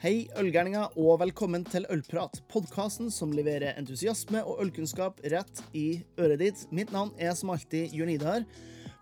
[0.00, 6.40] Hei, ølgærninger, og velkommen til Ølprat, podkasten som leverer entusiasme og ølkunnskap rett i øret
[6.40, 6.62] ditt.
[6.72, 8.46] Mitt navn er som alltid Jørn Idar.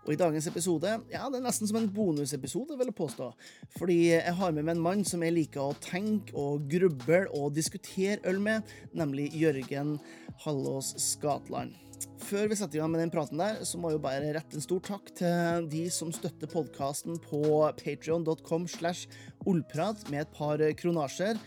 [0.03, 3.31] Og i dagens episode ja, det er nesten som en bonusepisode, vil jeg påstå.
[3.79, 7.55] Fordi jeg har med meg en mann som jeg liker å tenke og gruble og
[7.55, 10.01] diskutere øl med, nemlig Jørgen
[10.43, 11.79] Hallås Skatland.
[12.29, 14.55] Før vi setter i gang med den praten der, så må jeg jo bare rette
[14.55, 17.41] en stor takk til de som støtter podkasten på
[17.79, 19.09] patrion.com slash
[19.49, 21.39] ollprat med et par kronasjer.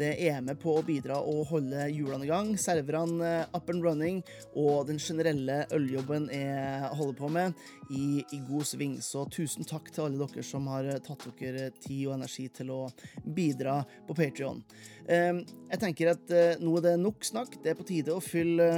[0.00, 4.22] Det er med på å bidra og holde hjulene i gang, serverne up and running,
[4.56, 7.60] og den generelle øljobben jeg holder på med,
[7.92, 8.96] i, i god sving.
[9.04, 12.80] Så tusen takk til alle dere som har tatt dere tid og energi til å
[13.28, 14.64] bidra på Patrion.
[15.04, 17.60] Jeg tenker at eh, nå er det nok snakk.
[17.60, 18.70] Det er på tide å fylle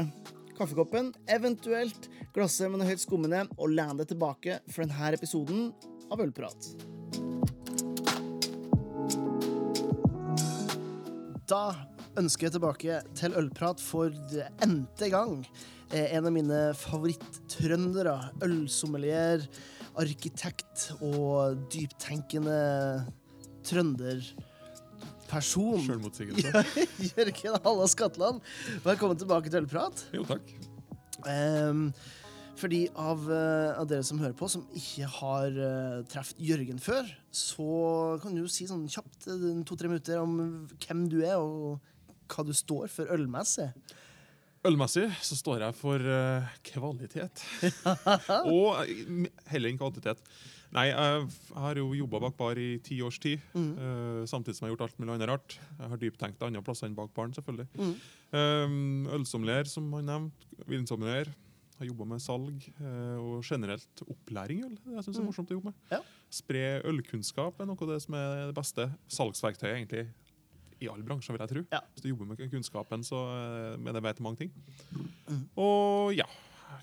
[0.59, 5.71] kaffekoppen, eventuelt glasset med noe høyt skummende, og lene deg tilbake for denne episoden
[6.13, 6.73] av Ølprat.
[11.49, 11.65] Da
[12.21, 14.13] ønsker jeg tilbake til Ølprat for
[14.67, 15.41] n-te gang.
[15.93, 18.15] Eh, En av mine favoritt-trøndere.
[18.45, 19.45] Ølsommelier,
[20.01, 22.61] arkitekt og dyptenkende
[25.33, 25.85] trønderperson.
[25.87, 26.65] Sjølmotsigelse.
[27.17, 28.41] Jørgen Halla Skatland,
[28.85, 30.05] velkommen tilbake til Ølprat.
[30.13, 30.53] Jo, takk.
[31.25, 31.89] Um,
[32.59, 36.83] for de av, uh, av dere som hører på, som ikke har uh, truffet Jørgen
[36.83, 40.37] før, så kan du jo si sånn kjapt eh, to-tre minutter om
[40.77, 41.81] hvem du er, og
[42.33, 43.71] hva du står for ølmessig.
[44.69, 47.43] Ølmessig så står jeg for uh, kvalitet.
[48.53, 48.85] og
[49.51, 50.21] heller enn kvantitet.
[50.73, 51.27] Nei, jeg
[51.61, 53.43] har jo jobba bak bar i ti års tid.
[53.77, 55.57] eh, samtidig som jeg har gjort alt mulig annet rart.
[55.79, 57.69] Jeg har dyptenkt andre plasser enn bak baren, selvfølgelig.
[58.33, 60.49] Um, Ølsommelier, som han nevnte.
[60.71, 61.29] Vinsommelier.
[61.77, 64.77] Har jobba med salg uh, og generelt opplæring i øl.
[64.81, 65.81] Det jeg synes er morsomt å jobbe med.
[65.93, 66.01] Ja.
[66.33, 70.07] Spre ølkunnskap er noe av det som er det beste salgsverktøyet egentlig
[70.83, 71.65] i alle bransjer, vil jeg tro.
[71.75, 71.83] Ja.
[71.93, 74.57] Hvis du jobber med kunnskapen, så uh, men det vet mange ting.
[75.61, 76.29] Og ja,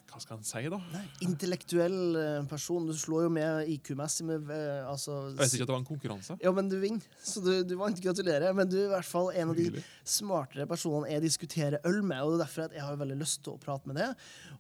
[0.10, 0.80] hva skal en si, da?
[0.94, 2.86] Nei, intellektuell eh, person.
[2.88, 5.90] Du slår jo med IQ-messig med eh, altså, Jeg visste ikke at det var en
[5.90, 6.38] konkurranse.
[6.44, 8.00] Ja, men du vinner, så du, du vant.
[8.00, 8.54] Gratulerer.
[8.56, 12.22] Men du er i hvert fall en av de smartere personene jeg diskuterer øl med.
[12.22, 14.10] og det er derfor at jeg har veldig lyst til å prate med det.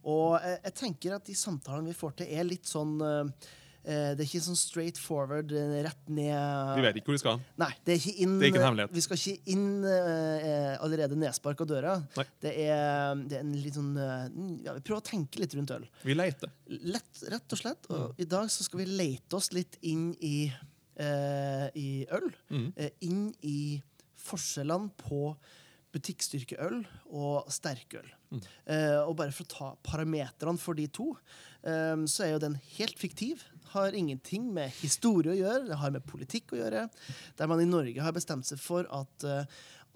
[0.03, 3.49] Og jeg, jeg tenker at de samtalene vi får til, er litt sånn eh, eh,
[3.89, 7.41] Det er ikke sånn straight forward, eh, rett ned Vi vet ikke hvor vi skal.
[7.61, 8.95] Nei, det er ikke inn Det er ikke en hemmelighet.
[8.95, 11.95] Vi skal ikke inn eh, eh, allerede nedsparka døra.
[12.43, 14.25] Det er, det er en litt sånn uh,
[14.65, 15.85] ja, Vi prøver å tenke litt rundt øl.
[16.05, 16.51] Vi leter.
[16.69, 17.89] Lett, rett og slett.
[17.93, 20.49] Og i dag så skal vi lete oss litt inn i,
[21.01, 22.29] uh, i øl.
[22.75, 23.79] Eh, inn i
[24.19, 25.33] forskjellene på
[25.95, 26.81] butikkstyrkeøl
[27.17, 28.07] og sterkøl.
[28.69, 31.11] Eh, og bare for å ta parametrene for de to,
[31.63, 33.43] eh, så er jo den helt fiktiv.
[33.73, 36.87] Har ingenting med historie å gjøre, det har med politikk å gjøre.
[37.37, 39.45] Der man i Norge har bestemt seg for at eh,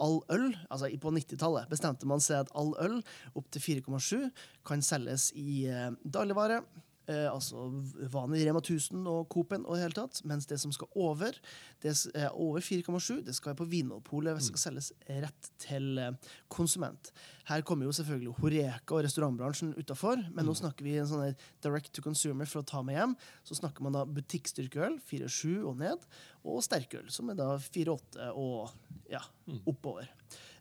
[0.02, 3.00] all øl, altså på 90-tallet, bestemte man seg at all øl
[3.38, 4.32] opp til 4,7
[4.66, 6.64] kan selges i eh, dagligvare.
[7.12, 7.66] Eh, altså
[8.14, 10.22] vanlig Rema 1000 og Coop-en og det hele tatt.
[10.30, 11.36] Mens det som skal over,
[11.84, 14.38] det er over 4,7, det skal på Vinmonopolet.
[14.38, 16.14] Det skal selges rett til eh,
[16.54, 17.12] konsument.
[17.50, 21.92] Her kommer jo selvfølgelig Horeka og restaurantbransjen utafor, men nå snakker vi en sånn direct
[21.92, 23.18] to consumer for å ta med hjem.
[23.44, 26.08] Så snakker man da butikkstyrkeøl, 4,7 og ned,
[26.48, 28.72] og sterkøl, som er da 4,8 og
[29.12, 29.20] ja,
[29.68, 30.08] oppover.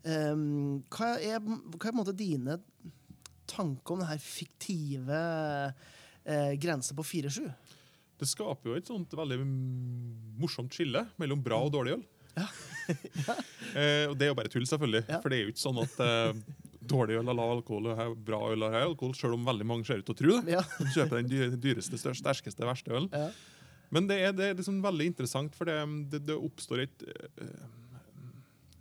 [0.02, 2.58] Um, hva, er, hva er på en måte dine
[3.46, 5.20] tanker om det her fiktive
[6.24, 7.46] eh, grense på 4-7?
[8.22, 9.38] Det skaper jo et sånt veldig
[10.38, 12.02] morsomt skille mellom bra og dårlig øl.
[13.76, 15.04] eh, og det er jo bare tull, selvfølgelig.
[15.08, 15.18] Ja.
[15.22, 16.42] For det er jo ikke sånn at eh,
[16.92, 19.88] dårlig øl har lav alkohol og bra øl har høy alkohol, selv om veldig mange
[19.88, 20.56] ser ut til å tro det.
[20.56, 20.62] Ja.
[20.78, 23.10] De kjøper den dyreste, største, sterkeste, verste ølen.
[23.12, 23.30] Ja.
[23.92, 25.76] Men det er, det er liksom veldig interessant, for det,
[26.14, 27.66] det, det oppstår et eh,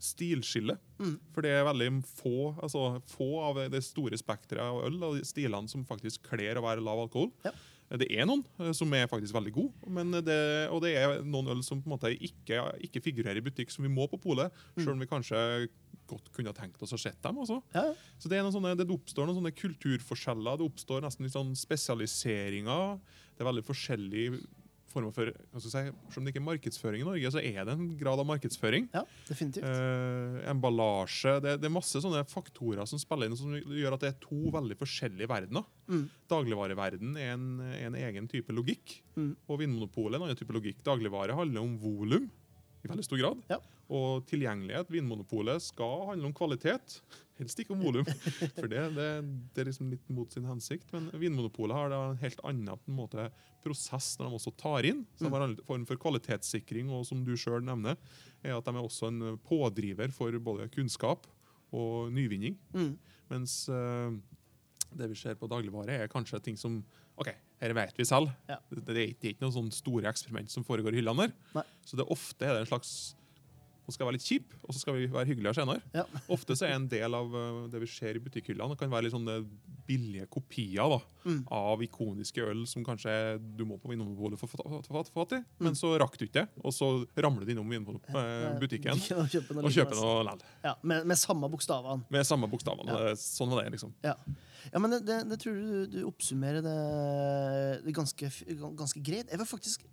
[0.01, 0.78] stilskille.
[1.01, 1.17] Mm.
[1.34, 5.72] For det er veldig få, altså, få av det store spekteret av øl og stilene
[5.72, 7.31] som faktisk kler å være lav alkohol.
[7.45, 7.53] Ja.
[8.00, 10.39] Det er noen eh, som er faktisk veldig gode, det,
[10.72, 13.83] og det er noen øl som på en måte ikke, ikke figurerer i butikk, som
[13.83, 15.42] vi må på polet, selv om vi kanskje
[16.12, 17.59] godt kunne tenkt oss å se dem også.
[17.75, 17.92] Ja.
[18.19, 22.97] Så det, er sånne, det oppstår noen sånne kulturforskjeller, det oppstår nesten litt sånn spesialiseringer.
[23.36, 24.42] Det er veldig forskjellige
[24.92, 27.88] former for si, Selv om det ikke er markedsføring i Norge, så er det en
[28.00, 28.90] grad av markedsføring.
[28.94, 29.64] ja, definitivt.
[29.66, 34.12] Eh, emballasje det, det er masse sånne faktorer som spiller inn, som gjør at det
[34.14, 35.66] er to veldig forskjellige verdener.
[35.92, 36.06] Mm.
[36.32, 39.34] Dagligvareverden er en, en egen type logikk, Mm.
[39.52, 40.78] og Vinmonopolet er en annen type logikk.
[40.88, 42.30] Dagligvare handler om volum.
[42.81, 43.42] I veldig stor grad.
[43.51, 43.57] Ja.
[43.92, 44.89] Og tilgjengelighet.
[44.94, 46.98] Vinmonopolet skal handle om kvalitet,
[47.39, 48.07] helst ikke om volum.
[48.57, 49.07] For det, det,
[49.54, 50.89] det er liksom litt mot sin hensikt.
[50.95, 53.28] Men Vinmonopolet har da en helt annen en måte,
[53.62, 55.04] prosess når de også tar inn.
[55.16, 58.00] Så de har en form for kvalitetssikring, og som du sjøl nevner,
[58.42, 61.30] er at de er også en pådriver for både kunnskap
[61.72, 62.57] og nyvinning.
[62.74, 62.95] Mm.
[63.31, 64.18] Mens eh,
[64.98, 66.81] det vi ser på dagligvare, er kanskje ting som
[67.22, 67.30] OK,
[67.62, 68.34] dette vet vi selv.
[68.50, 68.58] Ja.
[68.74, 71.34] Det, det, er ikke, noen sånne store eksperiment som foregår i hyllene der.
[71.60, 71.66] Nei.
[71.86, 72.94] Så det ofte er det en slags
[73.81, 75.81] Nå skal være litt kjip, og så skal vi være hyggeligere senere.
[75.92, 76.04] Ja.
[76.36, 79.16] Ofte så er en del av eh, det vi ser i butikkhyllene, kan være litt
[79.16, 79.40] sånne
[79.90, 81.42] billige kopier da, Mm.
[81.54, 83.12] av ikoniske øl som kanskje
[83.58, 85.66] du må på Vinmonopolet for å få fatt i, Mm.
[85.68, 86.88] men så rakk du ikke det, og så
[87.18, 90.42] ramler du innom eh, butikken kjøpe og kjøper noe likevel.
[90.64, 92.06] Ja, med, med samme bokstavene.
[92.10, 92.96] Med samme bokstavene.
[93.10, 93.14] Ja.
[93.18, 93.94] Sånn var det, liksom.
[94.06, 94.16] Ja,
[94.69, 96.78] ja men det, det, det tror du, du oppsummerer det,
[97.86, 98.31] det ganske,
[98.78, 99.31] ganske greit.
[99.31, 99.86] Jeg var faktisk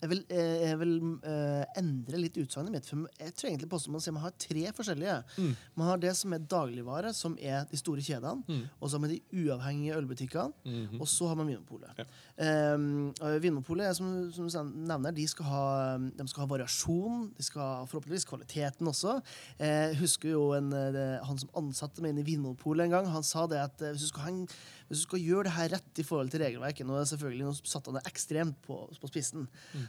[0.00, 0.94] jeg vil, eh, jeg vil
[1.26, 2.86] uh, endre litt utsagnet mitt.
[2.88, 5.16] For jeg tror egentlig påstår man man har tre forskjellige.
[5.36, 5.50] Mm.
[5.76, 8.40] Man har det som er dagligvare, som er de store kjedene.
[8.48, 8.62] Mm.
[8.80, 10.52] Og så har man de uavhengige ølbutikkene.
[10.64, 11.00] Mhm.
[11.00, 12.00] Og så har man Vinmonopolet.
[12.00, 12.74] Ja.
[12.74, 13.12] Um,
[13.42, 15.64] Vinmonopolet er som, som du nevner, de skal, ha,
[15.98, 17.30] de skal ha variasjon.
[17.36, 19.18] De skal ha forhåpentligvis kvaliteten også.
[19.60, 23.10] Jeg husker jo en, eh, det, han som ansatte meg inn i Vinmonopolet en gang.
[23.12, 24.46] Han sa det at eh, hvis du skal, ha en,
[24.90, 27.46] hvis du skal gjøre det her rett i forhold til regelverket Nå er det selvfølgelig
[27.46, 29.44] nå satt det ekstremt på, på spissen.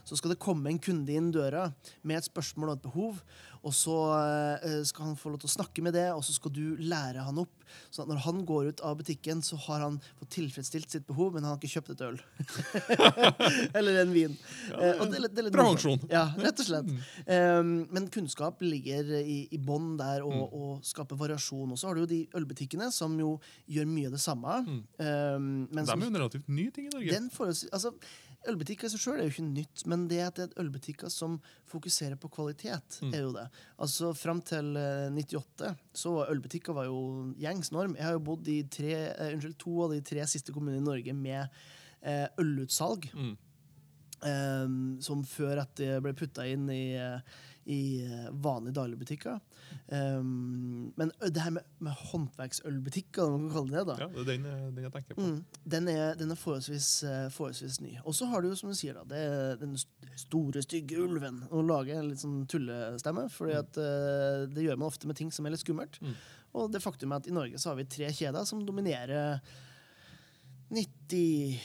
[0.06, 1.71] Så skal det komme en kunde inn døra
[2.06, 3.24] med et spørsmål og et behov.
[3.63, 3.94] Og så
[4.66, 7.22] eh, skal han få lov til å snakke med det, og så skal du lære
[7.28, 7.52] han opp.
[7.94, 11.46] Så når han går ut av butikken, så har han fått tilfredsstilt sitt behov, men
[11.46, 12.18] han har ikke kjøpt et øl.
[13.78, 14.34] Eller en vin.
[14.72, 16.02] Ja, og det det litt Bra funksjon.
[16.12, 16.90] Ja, rett og slett.
[17.28, 20.54] Um, men kunnskap ligger i, i bånn der og, Mm.
[20.58, 21.72] og skaper variasjon.
[21.75, 23.34] Og så har du jo de ølbutikkene som jo
[23.69, 24.58] gjør mye av det samme.
[24.66, 24.81] Mm.
[24.98, 27.12] Um, men De er jo en relativt ny ting i Norge.
[27.13, 27.92] den forholds- altså,
[28.49, 31.35] Ølbutikker i seg sjøl er jo ikke nytt, men det at det er ølbutikker som
[31.69, 33.13] fokuserer på kvalitet, Mm.
[33.13, 33.43] er jo det.
[33.77, 37.93] Altså Fram til eh, 98 så var ølbutikker var jo gjengs norm.
[37.95, 40.89] Jeg har jo bodd i tre, eh, unnskyld, to av de tre siste kommunene i
[40.89, 41.49] Norge med
[42.01, 43.11] eh, ølutsalg.
[43.13, 43.38] Mm.
[44.23, 44.67] eh,
[45.01, 47.19] som før at det ble putta inn i, eh,
[47.66, 49.40] i eh, vanlige dagligbutikker.
[49.88, 54.30] Um, men det her med, med håndverksølbutikker, man kan kalle det da, Ja, det er
[54.31, 55.28] den, eh, den jeg tenker på.
[55.28, 57.96] Mm, den, er, den er forholdsvis, eh, forholdsvis ny.
[58.04, 61.44] Og så har du jo, som du sier, da, det er den store, stygge ulven.
[61.52, 63.74] Å lage en litt sånn tullestemme, for mm.
[63.78, 66.02] uh, det gjør man ofte med ting som er litt skummelt.
[66.02, 66.16] Mm.
[66.60, 69.40] Og det faktum er at i Norge så har vi tre kjeder som dominerer
[70.71, 71.59] 90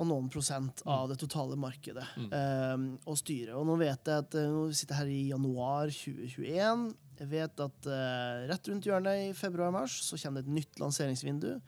[0.00, 2.28] og noen prosent av det totale markedet Mm.
[2.32, 3.54] eh, og styret.
[3.58, 6.94] Og nå vet jeg at eh, nå sitter jeg her i januar 2021.
[7.22, 11.60] Jeg vet at uh, rett rundt hjørnet i februar-mars så kommer det et nytt lanseringsvindu.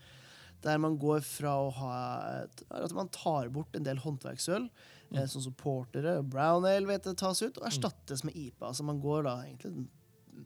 [0.65, 1.97] Der man går fra å ha
[2.45, 4.71] et, at man tar bort en del håndverksøl,
[5.13, 8.73] eh, sånn som portere, brown ale vet jeg tas ut, og erstattes med IPA.
[8.75, 9.85] Så man går da egentlig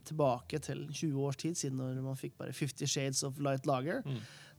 [0.04, 4.02] tilbake til 20 års tid siden når man fikk bare 50 Shades of Light Lager.
[4.04, 4.18] Mm.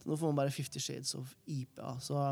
[0.09, 1.93] Nå får man bare 50 Shades of IPA.
[2.01, 2.23] Så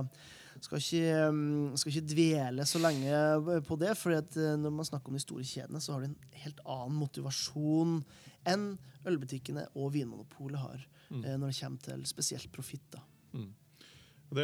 [0.66, 4.10] skal ikke, um, skal ikke dvele så lenge på det, for
[4.58, 8.00] når man snakker om de store kjedene, så har de en helt annen motivasjon
[8.48, 8.68] enn
[9.08, 11.22] ølbutikkene og Vinmonopolet har Mm.
[11.24, 12.84] eh, når det kommer til spesielt profitt.
[12.92, 13.00] da.
[13.34, 13.54] Mm.
[14.28, 14.44] Det,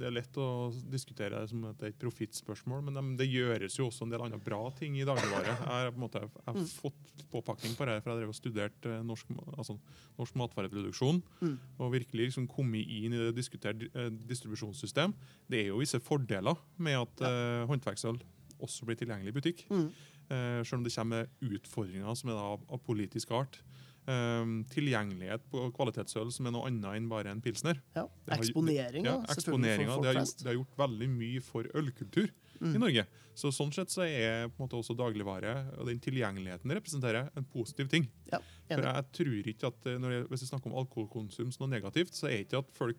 [0.00, 0.46] det er lett å
[0.90, 4.10] diskutere det som at det er et profittspørsmål, men dem- det gjøres jo også en
[4.10, 5.52] del andre bra ting i dagligvare.
[5.52, 6.66] Jeg har, på en måte, jeg har Mm.
[6.66, 9.26] fått påpakning på det, for jeg drev og studerte eh, norsk,
[9.56, 9.78] altså,
[10.18, 11.22] norsk matvareproduksjon.
[11.42, 11.58] Mm.
[11.78, 15.14] Og virkelig liksom kommet inn i det diskuterte eh, distribusjonssystem.
[15.48, 18.18] Det er jo visse fordeler med at eh, håndverksøl
[18.64, 19.64] også blir tilgjengelig i butikk.
[19.70, 19.88] Mm.
[20.24, 23.58] Uh, selv om det kommer utfordringer som er av, av politisk art.
[24.04, 27.78] Um, tilgjengelighet på kvalitetsøl som er noe annet enn bare en pilsner.
[27.96, 28.02] Ja.
[28.36, 32.32] Eksponeringa, Ja, selvfølgelig, Det, har gjort, det har gjort veldig mye for ølkultur i
[32.64, 32.74] Mm.
[32.80, 33.06] Norge.
[33.34, 37.30] Så Sånn sett så er på en måte også dagligvare og den tilgjengeligheten det representerer
[37.34, 38.04] en positiv ting.
[38.30, 41.72] Ja, For jeg tror ikke at eh, jeg, Hvis vi snakker om alkoholkonsum som noe
[41.74, 42.96] negativt, så er ikke at folk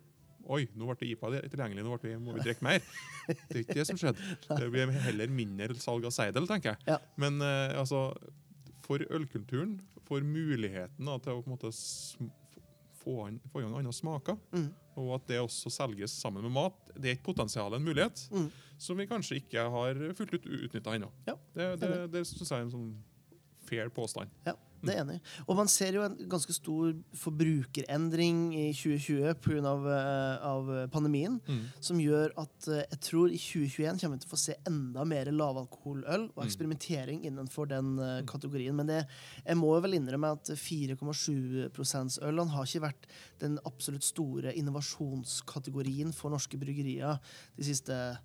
[0.48, 2.78] Oi, nå ble det IPA tilgjengelig, nå vi, må vi drikke mer.
[3.26, 4.20] Det er ikke det som skjedde.
[4.60, 6.84] Det blir heller mindre salg av seidel, tenker jeg.
[6.86, 6.98] Ja.
[7.18, 8.12] Men eh, altså,
[8.86, 11.70] for ølkulturen, for muligheten da, til å måte
[13.02, 14.68] få, an, få i gang andre smaker, Mm.
[14.96, 18.48] og at det også selges sammen med mat, det er et potensial, en mulighet, Mm.
[18.78, 21.10] som vi kanskje ikke har fullt ut utnytta ennå.
[21.26, 22.90] Ja, Det, det, det syns jeg er en sånn
[23.66, 24.30] fair påstand.
[24.46, 25.20] Ja, det er enig.
[25.48, 29.62] Og man ser jo en ganske stor forbrukerendring i 2020 pga.
[29.66, 31.64] Av, eh, av pandemien, Mm.
[31.80, 35.04] som gjør at eh, jeg tror i 2021 kommer vi til å få se enda
[35.04, 36.46] mer lavalkoholøl og Mm.
[36.46, 38.74] eksperimentering innenfor den eh, kategorien.
[38.76, 39.06] Men det,
[39.46, 43.06] jeg må jo vel innrømme at 4,7% ølene har ikke vært
[43.40, 47.18] den absolutt store innovasjonskategorien for norske bryggerier
[47.56, 48.18] de siste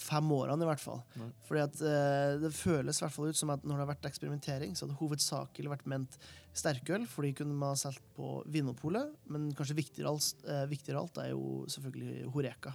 [0.00, 1.02] fem årene, i hvert fall.
[1.20, 1.28] Nei.
[1.48, 4.08] Fordi at eh, Det føles i hvert fall ut som at når det har vært
[4.10, 6.18] eksperimentering, så hadde hovedsakelig vært ment
[6.54, 9.14] sterkøl, fordi kunne man ha solgt på Vinmonopolet.
[9.32, 12.74] Men kanskje viktigere alt, eh, viktigere alt er jo selvfølgelig Horeka.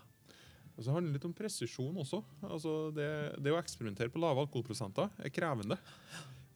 [0.80, 2.22] Og så handler det litt om presisjon også.
[2.48, 3.10] Altså det,
[3.44, 5.76] det å eksperimentere på lave alkoholprosenter er krevende.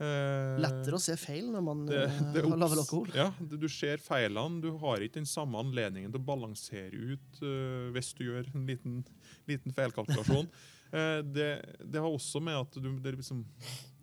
[0.01, 3.11] Eh, Lettere å se feil når man det, eh, det har lavere alkohol.
[3.13, 4.61] Ja, du ser feilene.
[4.63, 8.65] Du har ikke den samme anledningen til å balansere ut uh, hvis du gjør en
[8.69, 9.01] liten,
[9.49, 10.49] liten feilkalkulasjon.
[10.93, 11.47] Eh, det,
[11.89, 13.39] det har også med at du, det, liksom,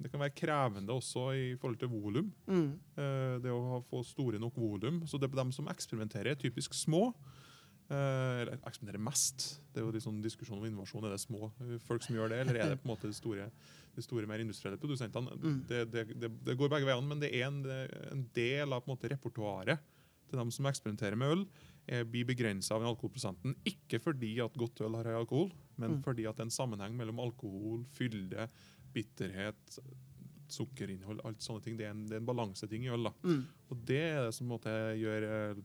[0.02, 2.32] det kan være krevende også i forhold til volum.
[2.50, 2.72] Mm.
[2.98, 5.04] Eh, det å få store nok volum.
[5.06, 7.12] Så det de som eksperimenterer, er typisk små.
[7.90, 9.46] Eh, eller eksperimenterer mest.
[9.70, 11.06] Det er jo liksom diskusjon om innovasjon.
[11.06, 11.52] Er det små
[11.86, 13.46] folk som gjør det, eller er det på en måte de store,
[13.94, 15.38] de store mer industrielle produsentene?
[15.38, 15.62] Mm.
[15.70, 17.62] Det, det, det, det går begge veiene, men det er en,
[18.10, 19.86] en del av på en måte, repertoaret
[20.30, 21.46] til dem som eksperimenterer med øl.
[21.90, 23.56] Er, blir begrensa av den alkoholprosenten.
[23.66, 26.02] Ikke fordi at godt øl har høy alkohol, men Mm.
[26.04, 28.44] fordi at det er en sammenheng mellom alkohol, fylde,
[28.94, 29.78] bitterhet,
[30.50, 31.76] sukkerinnhold, alt sånne ting.
[31.78, 33.04] Det er en, det er en balanseting i øl.
[33.08, 33.12] da.
[33.26, 33.42] Mm.
[33.70, 35.60] Og det er det som på en måte, gjør eh,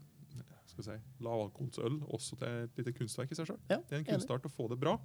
[0.70, 3.62] skal si, lavalkoholsøl også til et lite kunstverk i seg sjøl.
[3.70, 4.98] Ja, det er en kunstart å få det bra.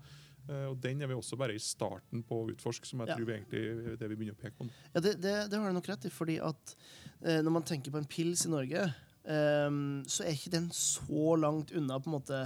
[0.49, 3.17] eh, og den er vi også bare i starten på å utforske, som jeg Ja.
[3.17, 4.71] tror vi egentlig det vi begynner å peke på.
[4.95, 6.75] Ja, det, det, det har du nok rett i, fordi at
[7.23, 8.89] eh, når man tenker på en pils i Norge,
[9.25, 9.71] eh,
[10.07, 12.45] så er ikke den så langt unna på en måte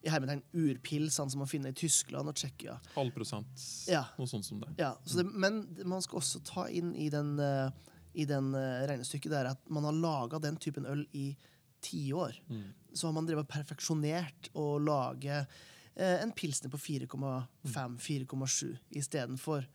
[0.00, 2.78] i hermetegn urpilsene som man finner i Tyskland og Tsjekkia.
[2.94, 4.06] Halv prosent, Ja.
[4.16, 4.72] noe sånt som det.
[4.78, 7.68] Ja, så det, men man skal også ta inn i den, uh,
[8.14, 11.36] i den uh, regnestykket der at man har laga den typen øl i
[11.84, 12.32] tiår.
[12.48, 12.72] Mm.
[12.94, 19.68] Så har man drevet perfeksjonert og lage uh, en pilsner på 4,5-4,7 istedenfor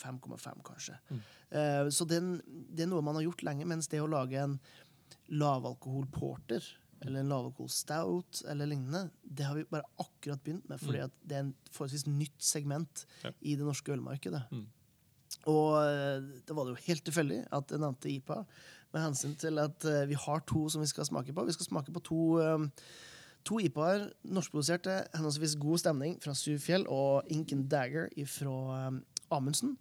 [0.00, 0.96] 5,5, kanskje.
[1.10, 1.20] Mm.
[1.50, 4.58] Eh, så den, det er noe man har gjort lenge, mens det å lage en
[5.30, 6.64] lavalkohol porter
[7.02, 11.10] eller en lavalkoholstout eller lignende, det har vi bare akkurat begynt med, fordi Mm.
[11.26, 13.30] det er en forholdsvis nytt segment Ja.
[13.40, 14.42] i det norske ølmarkedet.
[14.52, 14.66] Mm.
[15.46, 18.44] Og eh, da var det jo helt tilfeldig at jeg nevnte IPA,
[18.92, 21.44] med hensyn til at eh, vi har to som vi skal smake på.
[21.46, 22.66] Vi skal smake på to, eh,
[23.44, 28.90] to IPA-er, norskproduserte, henholdsvis God stemning fra Sufjell og Ink and Dagger fra
[29.30, 29.78] Amundsen.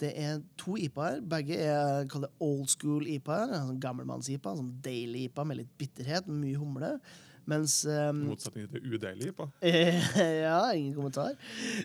[0.00, 1.22] Det er to IPA-er.
[1.24, 3.54] Begge er det old school IPA-er.
[3.68, 6.92] Sånn gammelmanns-IPA, sånn deilig IPA med litt bitterhet, mye humle.
[7.46, 9.30] Mens um, motsetning til udeilig.
[9.30, 9.48] IPA?
[10.46, 11.36] ja, ingen kommentar.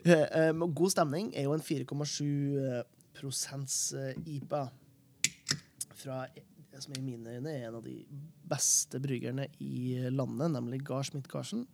[0.03, 2.81] Eh, eh, God stemning er jo en 4,7
[3.17, 4.65] prosents eh, IPA.
[6.01, 6.23] Fra
[6.71, 7.99] det som i mine øyne er en av de
[8.49, 11.67] beste bryggerne i landet, nemlig Gard Schmidt-Karsen.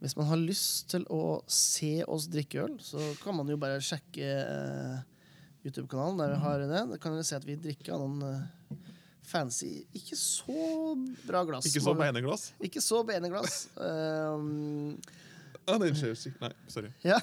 [0.00, 3.82] Hvis man har lyst til å se oss drikke øl, så kan man jo bare
[3.84, 5.02] sjekke eh,
[5.64, 6.84] YouTube-kanalen der vi har det.
[6.92, 8.76] Da kan dere se at vi drikker av noen eh,
[9.30, 10.94] fancy, ikke så
[11.26, 11.68] bra glass.
[11.70, 12.50] Ikke så bene glass.
[12.60, 13.66] ikke så bene glass.
[13.76, 14.96] Um,
[15.70, 16.88] Ah, nei, Nei, sorry.
[17.04, 17.20] Ja.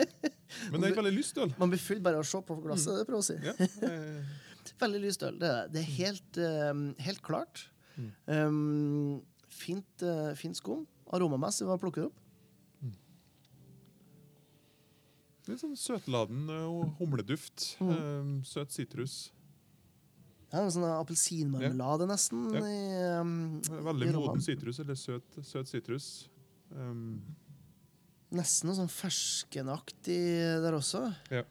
[0.72, 1.52] Men det er ikke veldig lyst øl.
[1.60, 2.96] man blir full bare av å se på glasset.
[2.98, 3.36] det prøver å si.
[3.44, 3.54] Ja,
[4.82, 5.36] Veldig lyst øl.
[5.38, 6.40] Det det er helt,
[6.72, 7.66] um, helt klart.
[7.96, 8.08] Mm.
[8.26, 9.20] Um,
[9.52, 10.82] fint, uh, fint skum.
[11.14, 12.25] Aromamessig, plukker du opp?
[15.50, 17.72] Litt sånn søtladen eh, humleduft.
[17.82, 17.90] Mm.
[17.96, 19.16] eh, søt sitrus.
[20.52, 22.46] Ja, noe sånn Appelsinmarmelade, nesten.
[22.54, 22.62] Ja.
[22.62, 22.76] I,
[23.20, 23.34] um,
[23.88, 26.06] Veldig i moden sitrus, eller søt, søt sitrus.
[26.70, 27.18] Um,
[28.36, 30.20] Nesten noe sånn ferskenaktig
[30.64, 31.02] der også.
[31.34, 31.44] Ja.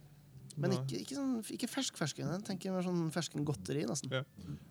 [0.56, 2.30] Men ikke, ikke, sånn, ikke fersk fersken.
[2.32, 4.12] Jeg tenker mer sånn ferskengodteri, nesten.
[4.16, 4.24] Ja.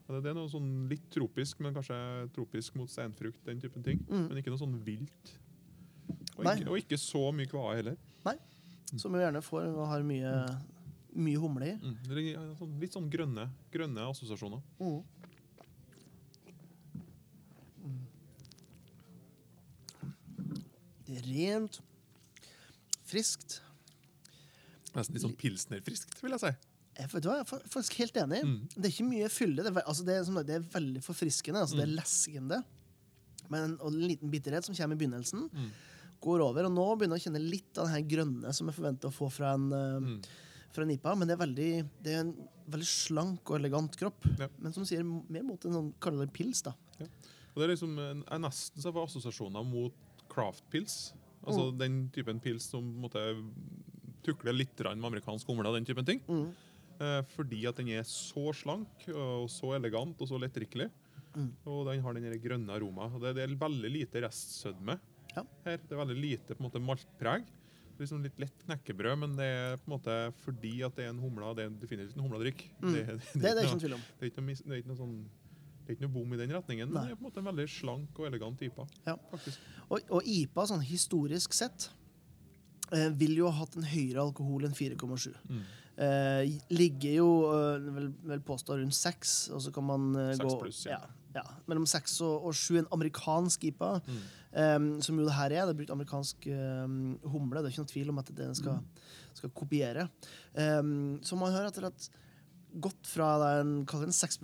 [0.09, 1.97] Ja, Det er noe sånn litt tropisk, men kanskje
[2.37, 3.43] tropisk mot steinfrukt.
[3.45, 4.01] den typen ting.
[4.09, 4.29] Mm.
[4.31, 5.35] Men ikke noe sånn vilt.
[6.39, 6.57] Og Nei.
[6.57, 7.99] ikke, og ikke så mye kvae heller.
[8.97, 10.33] Som vi gjerne får og har mye,
[11.15, 11.75] mye humle i.
[11.79, 11.97] Mm.
[12.59, 14.61] Sånn- litt sånn grønne, grønne assosiasjoner.
[14.81, 15.03] Mm.
[21.07, 21.81] Det er rent,
[23.05, 23.59] friskt.
[24.95, 26.53] Nesten litt sånn pilsnerfriskt, vil jeg si.
[26.95, 28.41] Jeg, vet du hva, jeg er faktisk helt enig.
[28.47, 28.59] Mm.
[28.77, 29.65] Det er ikke mye fylle.
[29.67, 31.65] Det er, altså det, er, som, det er veldig forfriskende.
[31.65, 31.97] Altså Det er Mm.
[31.99, 32.61] leskende.
[33.51, 35.71] Men, og en liten bitterhet som kommer i begynnelsen, Mm.
[36.25, 36.67] Går over.
[36.69, 39.15] Og nå begynner jeg å kjenne litt av den her grønne som jeg forventer å
[39.15, 40.17] få fra en, eh, Mm.
[40.75, 41.15] fra en IPA.
[41.19, 41.71] Men det er, veldig,
[42.03, 42.35] det er en
[42.71, 44.25] veldig slank og elegant kropp.
[44.41, 44.49] Ja.
[44.59, 46.63] Men som sier mer mot en sånn, kaller det pils.
[46.63, 46.73] da.
[47.55, 49.93] Og det er liksom, jeg nesten så får assosiasjoner mot
[50.29, 51.13] craftpils.
[51.47, 51.79] Altså Mm.
[51.79, 53.21] den typen pils som måtte
[54.25, 56.21] tukler litt med amerikansk humle og den typen ting.
[56.27, 56.55] Mm.
[57.01, 60.91] Eh, fordi at den er så slank og så elegant og så lettdrikkelig.
[61.37, 61.51] Mm.
[61.67, 63.13] Og den har den grønne aroma.
[63.13, 64.99] Og det, det er veldig lite restsødme
[65.37, 65.45] Ja.
[65.65, 65.77] her.
[65.83, 67.45] Det er veldig lite på en måte maltpreg.
[67.99, 71.21] Liksom litt lett knekkebrød, men det er på en måte fordi at det er en
[71.23, 71.53] humle.
[71.55, 72.65] Det er definitivt en humledrikk.
[72.83, 72.93] Mm.
[72.93, 74.01] Det, Det, det er det ikke ikke noe- tvil om.
[74.19, 75.17] det er ikke noe, det er ikke noe sånn
[75.85, 77.03] det er ikke noe bom i den retningen, men Nei.
[77.05, 78.87] det er på en måte en veldig slank og elegant IPA.
[79.05, 79.15] Ja.
[79.93, 81.91] Og, og IPA, sånn historisk sett,
[82.91, 85.35] eh, vil jo ha hatt en høyere alkohol enn 4,7.
[85.51, 85.61] Mm.
[85.95, 90.47] Eh, ligger jo eh, vel, vel påstå rundt 6, og så kan man eh, 6
[90.49, 90.99] gå pluss, ja.
[91.03, 91.13] ja.
[91.35, 92.79] Ja, mellom 6 og, og 7.
[92.81, 94.25] En amerikansk IPA, Mm.
[94.55, 95.67] Eh, som jo det her er.
[95.67, 96.99] Det er brukt amerikansk um,
[97.35, 97.61] humle.
[97.63, 98.79] Det er ikke noen tvil om at det skal,
[99.37, 100.09] skal kopiere.
[100.55, 102.11] Um, så man har rett og slett
[102.75, 104.41] gått fra den, en, en 6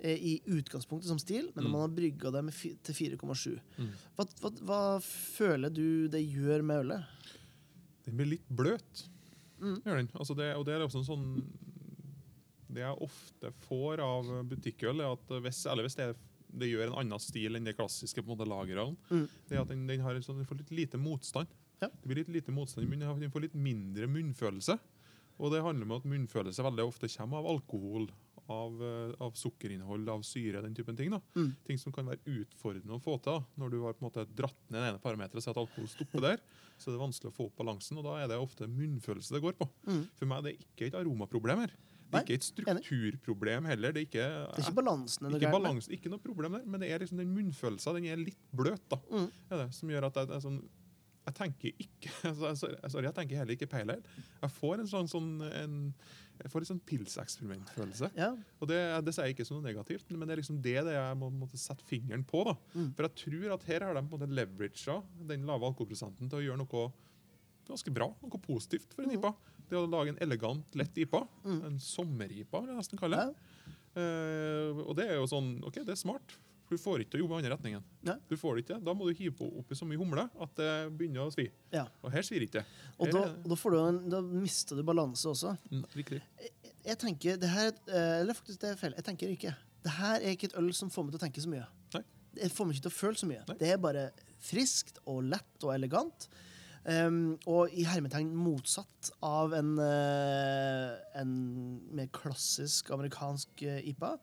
[0.00, 1.70] eh, i utgangspunktet som stil, men Mm.
[1.72, 3.58] man har brygga det med til 4,7.
[3.78, 3.90] Mm.
[4.16, 7.04] Hva, hva, hva føler du det gjør med ølet?
[8.06, 9.04] Den blir litt bløt.
[9.60, 9.82] Mm.
[9.84, 10.08] Den.
[10.18, 11.26] Altså det, og det er også en sånn
[12.72, 16.06] Det jeg ofte får av butikkøl, er at hvis, eller hvis det,
[16.52, 19.28] det gjør en annen stil enn de klassiske på en måte lagerene, Mm.
[19.48, 21.48] det er at den, den, har en sånn, den får litt lite motstand.
[21.80, 21.88] Ja.
[21.88, 24.78] Det blir litt lite motstand i munnen, den får litt mindre munnfølelse.
[25.42, 28.04] Og det handler om at munnfølelse veldig ofte kommer av alkohol,
[28.52, 31.10] av, eh, av sukkerinnhold, av syre, den typen ting.
[31.34, 31.54] Mm.
[31.66, 33.32] Ting som kan være utfordrende å få til.
[33.40, 33.44] da.
[33.58, 35.88] Når du har på en måte dratt ned det ene parameteret og sett at alkohol
[35.88, 36.38] stopper der,
[36.78, 39.42] så er det vanskelig å få opp balansen, og da er det ofte munnfølelse det
[39.42, 39.68] går på.
[39.86, 40.02] Mm.
[40.18, 41.72] For meg det er ikke et aromaproblem her.
[42.12, 43.94] Det er ikke et strukturproblem heller.
[43.94, 45.96] Det er ikke, Det er ikke balansen ikke, med.
[45.96, 48.84] ikke noe problem der, men det er liksom den munnfølelsen den er litt bløt.
[48.92, 48.98] da.
[49.08, 49.28] Mm.
[49.52, 50.58] Det, som gjør at jeg, jeg, sånn,
[51.22, 52.12] jeg tenker ikke
[52.50, 54.18] altså, sorry, jeg tenker heller ikke pale ale.
[54.42, 55.78] Jeg får en sånn, sånn en,
[56.42, 58.10] jeg får en sånn pilseksperimentfølelse.
[58.18, 58.32] Ja.
[58.60, 60.98] Og det, det sier jeg ikke som noe negativt, men det er liksom det, det
[60.98, 62.44] jeg må måtte sette fingeren på.
[62.50, 62.56] da.
[62.74, 62.90] Mm.
[62.98, 64.98] For jeg tror at her har de på en måte leveraga
[65.32, 66.84] den lave alkoholprosenten til å gjøre noe
[67.72, 69.18] ganske bra, noe positivt for en Mm.
[69.18, 69.34] IPA.
[69.72, 71.26] Det å lage en elegant, lett IPA.
[71.44, 71.60] Mm.
[71.70, 73.34] En sommer-IPA, vil jeg nesten kalle det.
[73.96, 76.36] Eh, og det er jo sånn, ok, det er smart.
[76.68, 77.82] For du får ikke til å jobbe i andre retningen.
[78.08, 78.14] Nei.
[78.30, 80.68] Du får det ikke, Da må du hive på oppi så mye humle at det
[80.96, 81.50] begynner å svi.
[81.74, 81.86] Ja.
[82.02, 82.64] Og her svir ikke det.
[82.98, 85.52] Og da, da, får du en, da mister du balanse også.
[85.70, 86.22] Mm, Riktig.
[86.86, 89.52] Jeg tenker, det her, eh, eller faktisk det er feil, jeg tenker ikke.
[89.82, 91.66] Det her er ikke et øl som får meg til å tenke så mye.
[91.94, 92.02] Nei.
[92.34, 93.44] Det får meg ikke til å føle så mye.
[93.50, 93.56] Nei.
[93.60, 94.06] Det er bare
[94.40, 96.28] friskt og lett og elegant.
[96.82, 101.36] Um, og i hermetegn motsatt av en, uh, en
[101.94, 104.16] mer klassisk amerikansk uh, IPA.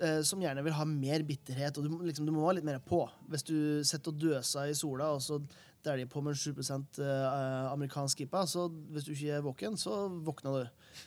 [0.00, 2.80] Uh, som gjerne vil ha mer bitterhet, og du, liksom, du må ha litt mer
[2.82, 3.04] på.
[3.30, 5.42] Hvis du sitter og døser i sola, og så
[5.84, 10.58] dæljer på med 7 eh, amerikansk IPA, så hvis du ikke er våken, så våkner
[10.58, 10.66] du.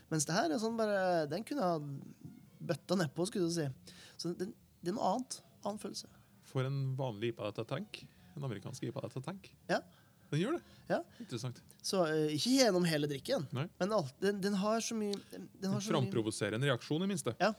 [0.09, 1.79] Mens det her er sånn bare Den kunne ha
[2.59, 3.67] bøtta nedpå, skulle du si.
[4.17, 5.39] Så det, det er noe annet.
[5.63, 6.09] Annen følelse.
[6.47, 8.03] For en vanlig IPA dette tank?
[8.35, 9.49] En amerikansk IPA dette tank?
[9.71, 9.81] Ja.
[10.31, 10.77] Den gjør det.
[10.87, 11.01] Ja.
[11.19, 11.59] Interessant.
[11.83, 13.67] Så uh, ikke gjennom hele drikken, Nei.
[13.79, 17.11] men alt, den, den har så mye den, har En så mye framprovoserende reaksjon, i
[17.11, 17.35] minste.
[17.39, 17.53] Ja.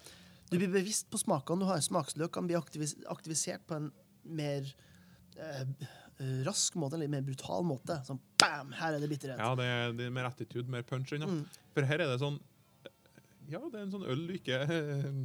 [0.49, 1.81] Du blir bevisst på smakene du har.
[1.85, 3.89] Smaksløkene blir aktivis aktivisert på en
[4.29, 4.69] mer
[5.39, 5.65] uh,
[6.47, 7.99] rask måte, eller mer brutal måte.
[8.09, 8.73] Sånn bam!
[8.77, 9.41] Her er det bitterhet.
[9.41, 11.13] Ja, det er, det er mer attitude, mer punch.
[11.15, 11.29] Ja.
[11.29, 11.43] Mm.
[11.77, 12.41] For her er det sånn
[13.49, 14.61] Ja, det er en sånn øl du ikke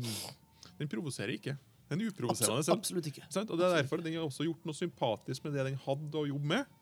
[0.80, 1.58] Den provoserer ikke.
[1.90, 2.62] Den er uprovoserende.
[2.62, 3.26] Absolutt, absolutt ikke.
[3.34, 3.52] Sant?
[3.52, 6.30] Og det er derfor Den har også gjort noe sympatisk med det den hadde å
[6.30, 6.80] jobbe med.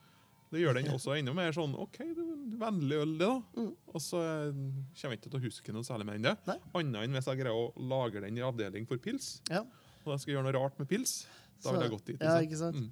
[0.52, 3.62] Det gjør den også enda mer sånn OK, det er en vennlig øl, det, da.
[3.62, 3.70] Mm.
[3.96, 6.34] Og så eh, kommer jeg ikke til å huske noe særlig mer enn det.
[6.76, 9.62] Annet enn hvis jeg greier å lage den i avdeling for pils, Ja.
[10.04, 11.22] og jeg skal gjøre noe rart med pils.
[11.64, 12.20] Da vil jeg gått dit.
[12.26, 12.76] Ja, ikke sant?
[12.76, 12.92] Mm.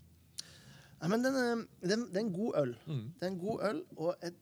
[1.01, 2.73] Nei, men den, er- den, det er en god øl.
[2.87, 3.03] Mm.
[3.19, 4.33] Det er en god øl, og jeg,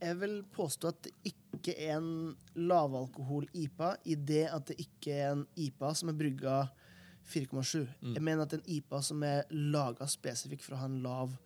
[0.00, 2.10] jeg vil påstå at det ikke er en
[2.56, 6.54] lavalkohol-IPA i det at det ikke er en IPA som er brygga
[7.30, 7.86] 4,7.
[8.00, 8.14] Mm.
[8.16, 11.38] Jeg mener at en IPA som er laga spesifikt for å ha en lav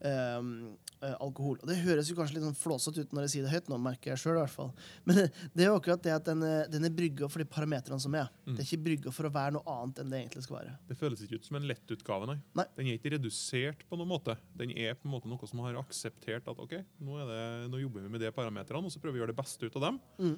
[0.00, 1.58] um, eh, alkohol.
[1.60, 3.78] Og Det høres jo kanskje litt sånn flåsete ut når jeg sier det høyt, nå
[3.82, 4.72] merker jeg selv i hvert fall.
[5.08, 5.20] Men
[5.54, 8.16] det, er jo akkurat det at den er, den er brygga for de parametrene som
[8.18, 8.30] er.
[8.44, 8.54] Mm.
[8.54, 10.74] Det er ikke brygga for å være noe annet enn det egentlig skal være.
[10.90, 12.38] Det føles ikke ut som en lettutgave, nei.
[12.60, 12.66] Nei.
[12.80, 14.36] Den er ikke redusert på noen måte.
[14.58, 17.40] Den er på en måte noe som har akseptert at ok, nå, er det,
[17.72, 19.80] nå jobber vi med de parametrene, og så prøver vi å gjøre det beste ut
[19.80, 20.04] av dem.
[20.20, 20.36] Mm.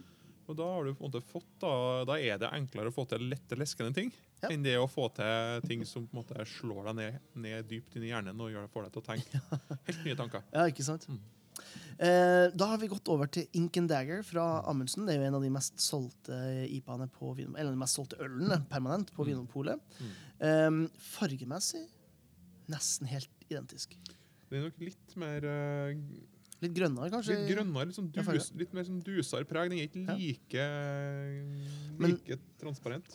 [0.48, 1.70] Og da har du på en måte fått, da,
[2.08, 4.48] da er det enklere å få til lette, leskende ting Ja.
[4.54, 7.96] enn det å få til ting som på en måte slår deg ned, ned dypt
[7.98, 9.40] inn i hjernen og gjør det får deg til å tenke
[9.88, 10.44] helt nye tanker.
[10.54, 11.08] Ja, ikke sant?
[11.10, 11.18] Mm.
[11.98, 15.06] Eh, da har vi gått over til Ink and Dagger fra Amundsen.
[15.08, 16.36] Det er jo en av de mest solgte
[16.70, 19.32] IPA-ene på Eller de mest solgte ølene permanent på Mm.
[19.32, 19.80] Vinmonopolet.
[19.98, 20.14] Mm.
[20.38, 21.82] Eh, fargemessig
[22.70, 23.96] nesten helt identisk.
[24.48, 25.96] Det er nok litt mer eh,
[26.62, 27.36] Litt grønnere, kanskje?
[27.38, 29.70] Litt grønnere, litt, sånn dus, litt mer sånn dusere preg.
[29.70, 30.16] Den er ikke Ja.
[30.16, 33.06] like, Men- like transparent.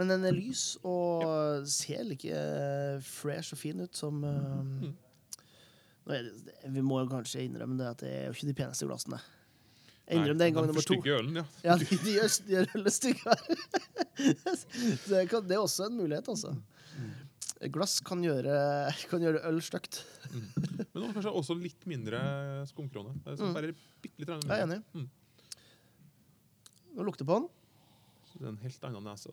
[0.00, 4.94] Men den er lys og ser like eh, fresh og fin ut som eh, Mm.
[6.08, 8.56] nå er det, Vi må jo kanskje innrømme det at det er jo ikke de
[8.62, 9.20] peneste glassene.
[10.10, 10.96] Jeg innrømmer det en gang nummer to.
[11.04, 11.44] ølen, ja.
[11.68, 13.36] Ja, de, de gjør, de gjør ølet styggere.
[15.10, 16.50] Det, kan, det er også en mulighet, altså.
[17.72, 18.56] Glass kan gjøre,
[19.10, 20.00] kan gjøre øl stygt.
[20.32, 20.48] Mm.
[20.94, 22.18] Men nå kanskje også litt mindre
[22.72, 23.14] skumkrone.
[23.22, 23.56] Det er sånn Mm.
[23.60, 24.80] Bare bitte litt Jeg er enig.
[24.96, 25.08] Mm.
[26.96, 27.48] Nå lukter på den.
[28.40, 29.32] Det er en helt annen nese.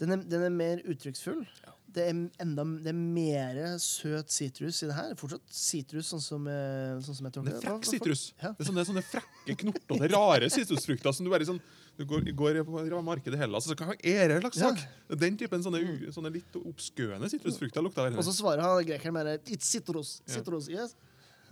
[0.00, 1.42] Den, er, den er mer uttrykksfull.
[1.66, 1.74] Ja.
[1.92, 5.12] Det er enda det er mer søt sitrus i det her.
[5.20, 8.22] Fortsatt sitrus, sånn som, eh, sånn som jeg tror Det er frekk sitrus.
[8.40, 8.54] Ja.
[8.56, 11.60] Det er sånne, sånne frekke, knortete, rare sitrusfrukter som du bare sånn
[11.98, 14.70] Du går, går på markedet i Hellas, og så er det slags Ja.
[14.72, 15.18] sak?
[15.20, 15.82] Den typen sånne,
[16.16, 20.22] sånne litt oppskøende sitrusfrukter lukter Og så svarer han grekeren med It's citrus.
[20.24, 20.96] Citrus, yes.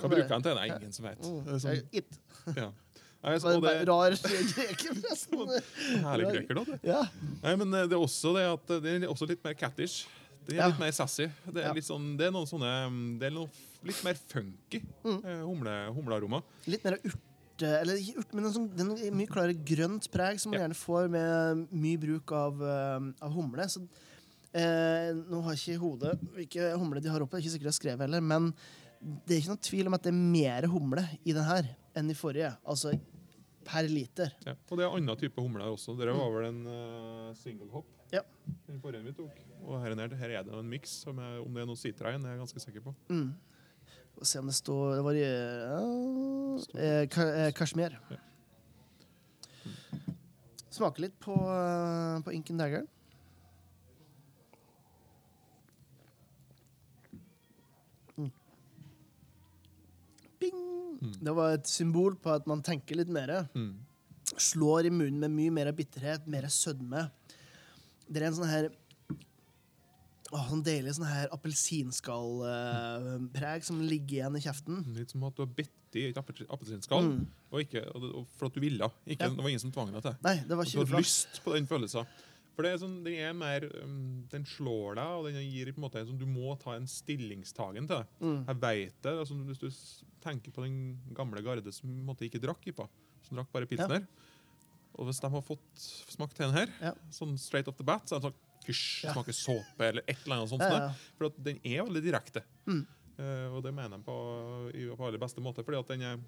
[0.01, 0.55] Hva bruker han til?
[0.57, 1.21] Nei, ingen som vet.
[1.21, 2.19] Mm, er sånn, It.
[2.57, 2.71] ja.
[3.23, 5.41] Nei, så, det rar greker, forresten.
[6.07, 6.79] Herlig greker, da.
[6.89, 7.01] Ja.
[7.43, 10.07] Nei, men eh, det er også det at eh, det er også litt mer cattish.
[10.47, 10.69] Det er Ja.
[10.73, 11.27] litt mer sassy.
[11.45, 11.83] Det er, Ja.
[11.85, 12.71] sånn, det er noen sånne
[13.21, 13.51] Det er noe
[13.85, 15.19] litt mer funky Mm.
[15.25, 16.41] eh, humle, humlearoma.
[16.67, 17.21] Litt mer urte
[17.83, 21.67] Eller ikke urte, men en sånn, mye klarere grønt preg som man gjerne får med
[21.77, 22.57] mye bruk av,
[23.21, 23.67] av humle.
[23.69, 23.83] Så,
[24.55, 27.53] eh, nå har jeg ikke i hodet hvilke humle de har oppe, det er ikke
[27.59, 28.49] sikkert jeg har skrevet heller, men
[29.27, 32.11] det er ikke noen tvil om at det er mer humle i den her enn
[32.13, 32.53] i forrige.
[32.65, 32.95] Altså
[33.67, 34.33] per liter.
[34.47, 34.55] Ja.
[34.71, 35.95] Og det er annen type humler også.
[35.99, 37.89] Dere var vel en uh, single hop?
[38.11, 38.23] Ja.
[38.67, 39.37] Den forrige vi tok.
[39.61, 40.97] Og her, her er det en miks.
[41.11, 42.95] Om det er noe sitra i er jeg ganske sikker på.
[43.13, 43.29] Mm.
[44.21, 45.27] Og se om det står Det var i
[46.77, 47.97] eh, eh, Kashmir.
[48.11, 48.21] Ja.
[50.71, 52.89] Smaker litt på, eh, på Inken and
[60.41, 60.61] Bing!
[61.01, 61.15] Mm.
[61.25, 63.31] Det var et symbol på at man tenker litt mer.
[63.57, 63.73] Mm.
[64.37, 67.03] Slår i munnen med mye mer bitterhet, mer sødme.
[68.11, 68.67] Det er en sånn her
[70.31, 74.77] Åh, sånn deilig sånn her appelsinskallpreg som ligger igjen i kjeften.
[74.95, 77.25] Litt som at du har bitt i et appelsinskall, Mm.
[77.51, 77.75] og,
[78.15, 78.87] og for at du ville.
[79.09, 79.31] Ikke, Ja.
[79.35, 80.15] Det var ingen som tvang deg til.
[80.23, 82.07] Nei, det var ikke du hadde lyst på den følelsen.
[82.61, 85.81] For det er sånn, den er mer um, Den slår deg, og den gir på
[85.81, 88.19] en måte en sånn, Du må ta en stillingstagen til det.
[88.21, 88.43] Mm.
[88.51, 89.15] Jeg vet det.
[89.23, 89.71] Altså, hvis du
[90.21, 90.77] tenker på den
[91.17, 92.85] gamle garde som måte ikke drakk IPA,
[93.25, 94.05] som drakk bare pilsner
[94.99, 96.93] Og hvis de har fått smakt den her, Ja.
[97.09, 99.15] sånn straight off the bat, så er de sånn Fysj, Ja.
[99.15, 100.61] smaker såpe, eller et eller annet sånt.
[100.61, 100.93] Ja, ja.
[101.17, 102.43] For den er veldig direkte.
[102.69, 102.83] Mm.
[103.17, 106.21] Uh, og det mener jeg på, på aller beste måte, fordi at den, er,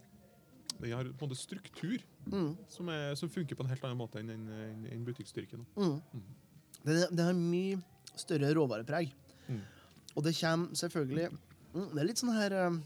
[0.83, 2.53] den har på en måte struktur Mm.
[2.71, 5.65] som, er, som funker på en helt annen måte enn en, en, en butikkstyrken.
[5.75, 5.97] Mm.
[6.85, 7.81] Det, det har mye
[8.15, 9.11] større råvarepreg.
[9.49, 9.59] Mm.
[10.15, 12.77] Og det kommer selvfølgelig mm, Det er litt sånn her um,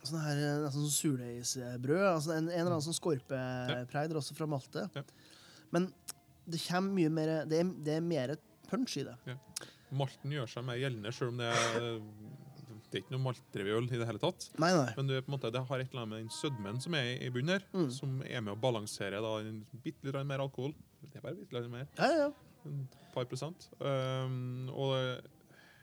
[0.00, 2.04] Sånn her uh, nesten sånn surdeigsbrød.
[2.06, 4.86] Altså en, en eller annen sånn skorpepreg der også fra Malte.
[4.94, 5.02] Ja.
[5.74, 5.90] Men
[6.46, 8.36] det kommer mye mer Det er, det er mer
[8.70, 9.16] punch i det.
[9.90, 11.88] Malten gjør seg mer gjeldende, selv om det er,
[12.90, 14.48] det er ikke noe maltdrevet i det hele tatt.
[14.58, 14.92] Nei, nei.
[14.96, 17.30] Men det, en måte, det har et eller annet med den sødmen som er i,
[17.30, 17.90] bunnen her, Mm.
[17.94, 20.74] som er med å balansere da, en bitte litt mer alkohol.
[21.02, 21.86] Det er bare bitte litt mer.
[21.98, 22.30] Ja, ja.
[22.66, 23.68] Et par prosent.
[23.80, 25.22] Um, og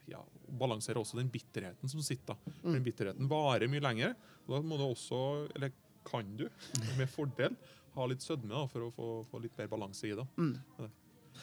[0.07, 0.19] ja,
[0.59, 2.35] balanserer også den bitterheten som sitter.
[2.61, 2.73] Mm.
[2.75, 4.13] Den bitterheten varer mye lenger.
[4.47, 5.71] Da må du også, eller
[6.07, 6.45] kan du,
[6.99, 7.55] med fordel
[7.97, 10.27] ha litt sødme da, for å få, få litt mer balanse i det.
[10.37, 10.53] Mm.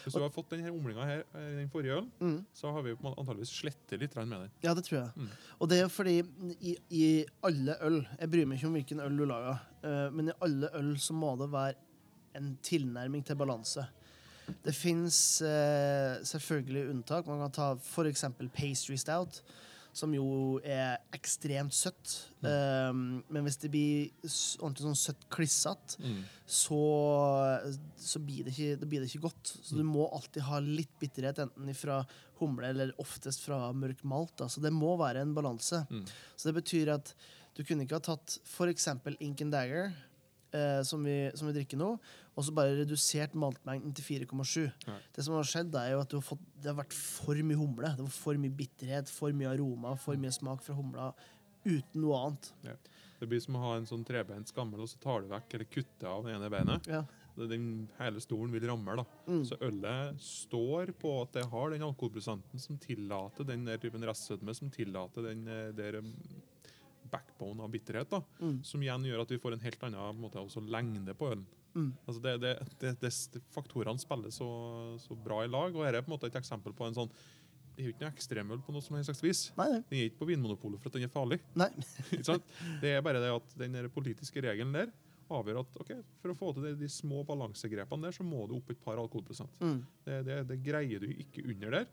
[0.02, 2.44] Hvis du har fått denne omlinga her, eh, i den forrige ølen, Mm.
[2.52, 4.50] så har vi antageligvis slettet litt med den.
[4.62, 5.10] Ja, det tror jeg.
[5.16, 5.28] Mm.
[5.60, 6.16] Og det er fordi
[6.60, 10.28] i, i alle øl Jeg bryr meg ikke om hvilken øl du lager, eh, men
[10.28, 11.74] i alle øl så må det være
[12.34, 13.86] en tilnærming til balanse.
[14.64, 15.40] Det fins
[16.28, 17.26] selvfølgelig unntak.
[17.26, 18.24] Man kan ta f.eks.
[18.54, 19.42] pastry stout,
[19.94, 22.14] som jo er ekstremt søtt.
[22.42, 24.30] Eh, men hvis det blir
[24.60, 25.98] ordentlig sånn søtt klissete,
[26.44, 26.80] så,
[27.96, 29.54] så blir, det ikke, det blir det ikke godt.
[29.62, 32.02] Så du må alltid ha litt bitterhet, enten fra
[32.40, 34.34] humle eller oftest fra mørk malt.
[34.40, 34.50] Da.
[34.50, 35.84] Så det må være en balanse.
[35.90, 36.04] Mm.
[36.34, 37.14] Så det betyr at
[37.54, 38.90] du kunne ikke ha tatt f.eks.
[39.22, 39.92] Ink and Dagger,
[40.54, 41.94] eh, som, vi, som vi drikker nå,
[42.34, 44.64] og så bare redusert maltmengden til 4,7.
[44.88, 44.98] Nei.
[45.14, 47.60] Det som har skjedd, er jo at du har fått, det har vært for mye
[47.60, 47.92] humle.
[47.94, 51.12] Det var for mye bitterhet, for mye aroma, for mye smak fra humla
[51.64, 52.50] uten noe annet.
[53.20, 55.70] Det blir som å ha en sånn trebeint skammel, og så tar du vekk eller
[55.70, 56.90] kutter av det ene beinet.
[56.90, 57.04] Ja.
[57.34, 58.98] Den hele stolen vil ramme.
[59.00, 59.04] da.
[59.26, 59.42] Mm.
[59.46, 64.54] Så ølet står på at det har den alkoholprosenten som tillater den der typen restsødme,
[64.54, 66.12] som tillater den eh, der um,
[67.10, 68.10] backbone av bitterhet.
[68.10, 68.22] da.
[68.42, 68.60] Mm.
[68.66, 71.46] Som igjen gjør at vi får en helt annen måte, også lengde på ølen.
[71.74, 71.90] Mm.
[72.06, 73.12] Altså det, det, det,
[73.54, 74.48] faktorene spiller så,
[75.02, 77.10] så bra i lag, og dette er på en måte et eksempel på en sånn
[77.74, 79.40] Det er jo ikke noe ekstremøl på noe som helst slags vis.
[79.58, 79.80] Nei, nei.
[79.88, 81.40] Den er ikke på Vinmonopolet for at den er farlig.
[81.58, 81.70] nei.
[82.82, 84.94] Det er bare det at den politiske regelen der
[85.32, 88.58] avgjør at ok, for å få til de, de små balansegrepene der, så må du
[88.58, 89.50] opp et par alkoholprosent.
[89.64, 89.78] Mm.
[90.06, 91.88] Det, det, det greier du ikke under der.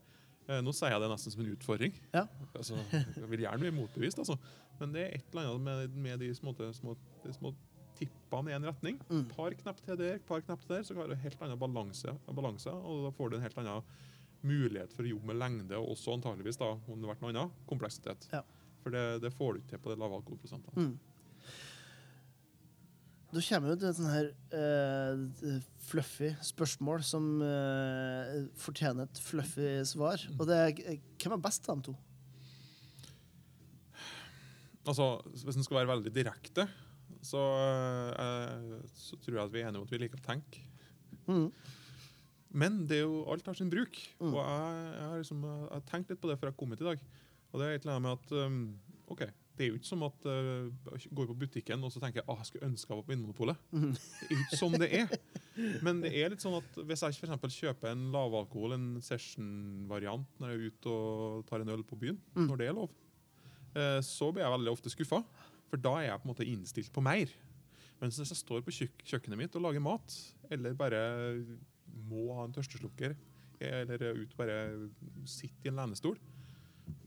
[0.48, 1.98] Eh, nå sier jeg det nesten som en utfordring.
[2.14, 2.24] Ja.
[2.58, 4.38] Altså, jeg vil gjerne bli motbevist, altså.
[4.80, 7.54] Men det er et eller annet med, med de små, små, de små
[8.02, 8.98] tippene i en retning.
[9.08, 9.26] Mm.
[9.32, 12.72] Par knapp til der, par knapp til der, så har du helt annen balanse, balanse,
[12.72, 13.94] og da får du en helt annen
[14.42, 17.32] mulighet for å jobbe med lengde, og også antageligvis, da, om det har vært noe
[17.34, 18.28] annet, kompleksitet.
[18.34, 18.42] Ja.
[18.82, 20.88] For det, det får du ikke til på de lave alkoholprosentene.
[20.88, 20.94] Mm.
[23.32, 29.68] Da kommer jo til et sånn her uh, fluffy spørsmål som uh, fortjener et fluffy
[29.88, 30.20] svar.
[30.36, 31.94] Og det er hvem er best av de to?
[34.82, 36.66] Altså, Hvis en skal være veldig direkte,
[37.22, 37.42] så,
[38.18, 40.62] eh, så tror jeg at vi er enige om at vi liker å tenke.
[41.28, 41.48] Mm.
[42.52, 43.94] Men det er jo, alt har sin bruk.
[44.20, 44.32] Mm.
[44.32, 46.82] Og jeg, jeg har liksom, jeg har tenkt litt på det før jeg kom hit
[46.84, 47.06] i dag.
[47.52, 48.58] Og det er et eller annet med at um,
[49.12, 52.22] ok, Det er jo ikke som at uh, jeg går på butikken og så tenker
[52.22, 53.64] jeg, ah, jeg skulle ønske jeg var på Vinmonopolet.
[53.70, 53.90] Mm.
[53.92, 55.14] Det er jo ikke sånn det er.
[55.86, 60.52] Men det er litt sånn at hvis jeg for kjøper en lavalkohol, en session-variant, når
[60.54, 62.46] jeg er ute og tar en øl på byen, Mm.
[62.48, 62.92] når det er lov,
[63.76, 65.20] uh, så blir jeg veldig ofte skuffa.
[65.72, 67.30] For da er jeg på en måte innstilt på mer.
[68.02, 70.12] Mens hvis jeg står på kjøkkenet mitt og lager mat,
[70.52, 71.00] eller bare
[72.10, 73.14] må ha en tørsteslukker,
[73.62, 74.56] eller ut bare
[75.30, 76.16] sitte i en lenestol,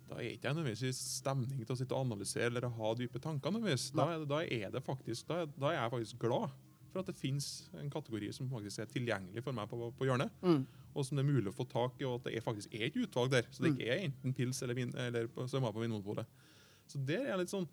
[0.09, 3.19] da er ikke jeg nødvendigvis i stemning til å sitte og analysere eller ha dype
[3.21, 3.51] tanker.
[3.51, 3.89] nødvendigvis.
[3.97, 6.53] Da, da, er det faktisk, da, er- da er jeg faktisk glad
[6.93, 10.31] for at det finnes en kategori som faktisk er tilgjengelig for meg på, på hjørnet.
[10.45, 10.61] Mm.
[10.95, 12.85] Og som det er mulig å få tak i, og at det er faktisk er
[12.87, 13.49] et utvalg der.
[13.51, 13.77] Så det Mm.
[13.81, 16.25] ikke er enten pils eller vin eller på, på Vinmonopolet.
[16.87, 17.67] Så der er jeg litt sånn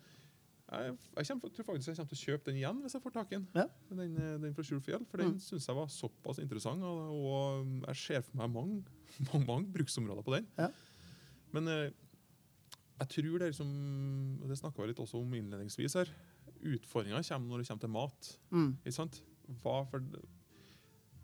[0.72, 3.14] jeg, jeg kommer, tror faktisk jeg kommer til å kjøpe den igjen hvis jeg får
[3.16, 3.46] tak i den.
[3.58, 3.64] Ja.
[3.90, 5.40] Den, eh, den fra Skjul Fjell, for den Mm.
[5.44, 6.82] synes jeg var såpass interessant.
[6.82, 8.82] Og, og jeg ser for meg mange,
[9.32, 10.46] mange, mange bruksområder på den.
[10.58, 10.68] Ja.
[11.52, 11.90] Men eh,
[13.02, 13.72] jeg tror det er liksom,
[14.48, 16.12] det snakka vi litt også om innledningsvis her,
[16.62, 18.32] utfordringa kommer når det kommer til mat.
[18.54, 18.70] Mm.
[18.85, 19.22] Ikke sant?
[19.64, 20.04] Hva for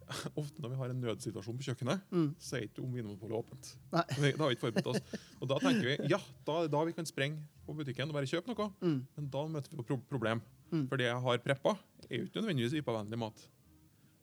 [0.40, 2.29] Ofte når vi har en nødsituasjon på kjøkkenet, Mm.
[2.40, 3.71] så er ikke om Vinmonopolet åpent.
[3.92, 4.05] Nei.
[4.38, 5.21] Da har vi ikke forberedt oss.
[5.40, 8.16] Og da tenker vi ja, da er det da vi kan sprenge på butikken og
[8.18, 8.71] bare kjøpe noe.
[8.81, 8.99] Mm.
[9.18, 10.40] Men da møter vi pro problem.
[10.73, 10.87] Mm.
[10.90, 11.77] For det jeg har preppa,
[12.09, 13.47] er jo ikke nødvendigvis IPA-vennlig mat.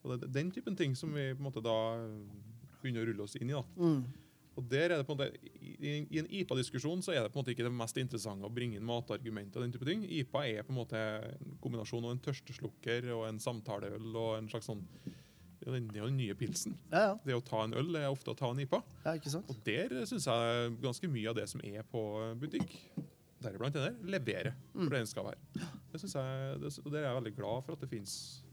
[0.05, 1.75] Og det er den typen ting som vi på en måte da
[2.83, 3.55] begynner å rulle oss inn i.
[3.57, 3.63] da.
[3.81, 4.03] Mm.
[4.55, 7.35] Og der er det på en måte, I, i en IPA-diskusjon så er det på
[7.35, 9.59] en måte ikke det mest interessante å bringe inn matargumenter.
[9.59, 10.05] og den type ting.
[10.21, 14.47] IPA er på en måte en kombinasjon av en tørsteslukker og en samtaleøl og en
[14.53, 14.85] slags sånn
[15.65, 16.75] Det er jo den, nye pilsen.
[16.91, 17.13] Ja, ja.
[17.25, 18.83] Det å ta en øl er ofte å ta en IPA.
[19.05, 19.49] ja, ikke sant?
[19.49, 22.01] Og der syns jeg ganske mye av det som er på
[22.37, 22.75] butikk,
[23.41, 24.83] deriblant den der, leverer Mm.
[24.85, 25.69] for det den skal være.
[25.91, 28.43] Det synes jeg, det, og der er jeg veldig glad for at det finnes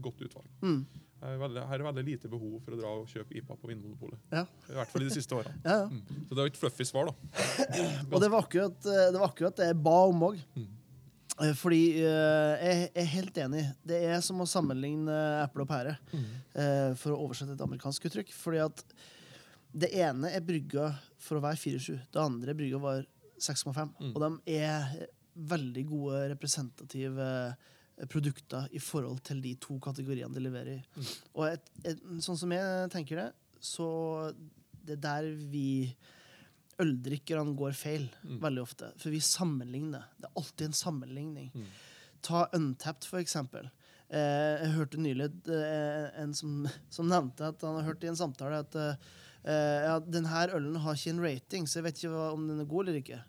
[0.00, 0.46] godt utvalg.
[0.62, 0.82] Mm.
[1.20, 4.20] Jeg veldig, her er veldig lite behov for å dra og kjøpe IPA på Vinmonopolet.
[4.32, 4.44] Ja.
[4.70, 5.56] I hvert fall i de siste årene.
[5.68, 5.88] Ja, ja.
[5.88, 6.26] Mm.
[6.28, 7.40] Så det jo et fluffy svar, da.
[8.10, 10.38] Og det var akkurat eh, det, var akkurat det jeg ba om òg.
[10.56, 10.68] Mm.
[11.56, 13.62] Fordi eh, jeg er helt enig.
[13.86, 18.34] Det er som å sammenligne eple og pære, eh, for å oversette et amerikansk uttrykk.
[18.36, 18.84] Fordi at
[19.70, 20.90] det ene er brygga
[21.22, 21.96] for å være 4,7.
[22.12, 23.02] Det andre er brygga var
[23.40, 23.94] 6,5.
[24.00, 24.12] Mm.
[24.12, 25.08] Og de er
[25.50, 30.80] veldig gode representative eh, produkter i forhold til de to kategoriene de leverer i.
[30.96, 31.10] Mm.
[31.34, 33.28] Og et, et, sånn som jeg tenker det,
[33.60, 33.88] så
[34.84, 35.70] det er der vi
[36.80, 38.40] øldrikkerne går feil Mm.
[38.42, 38.92] veldig ofte.
[38.98, 40.04] For vi sammenligner.
[40.18, 41.50] Det er alltid en sammenligning.
[41.54, 41.66] Mm.
[42.22, 43.70] Ta Untapped, for eksempel.
[44.10, 48.16] Eh, jeg hørte nylig eh, en som, som nevnte at han har hørt i en
[48.18, 52.32] samtale at eh, ja, denne ølen har ikke en rating, så jeg vet ikke hva,
[52.34, 53.20] om den er god eller ikke.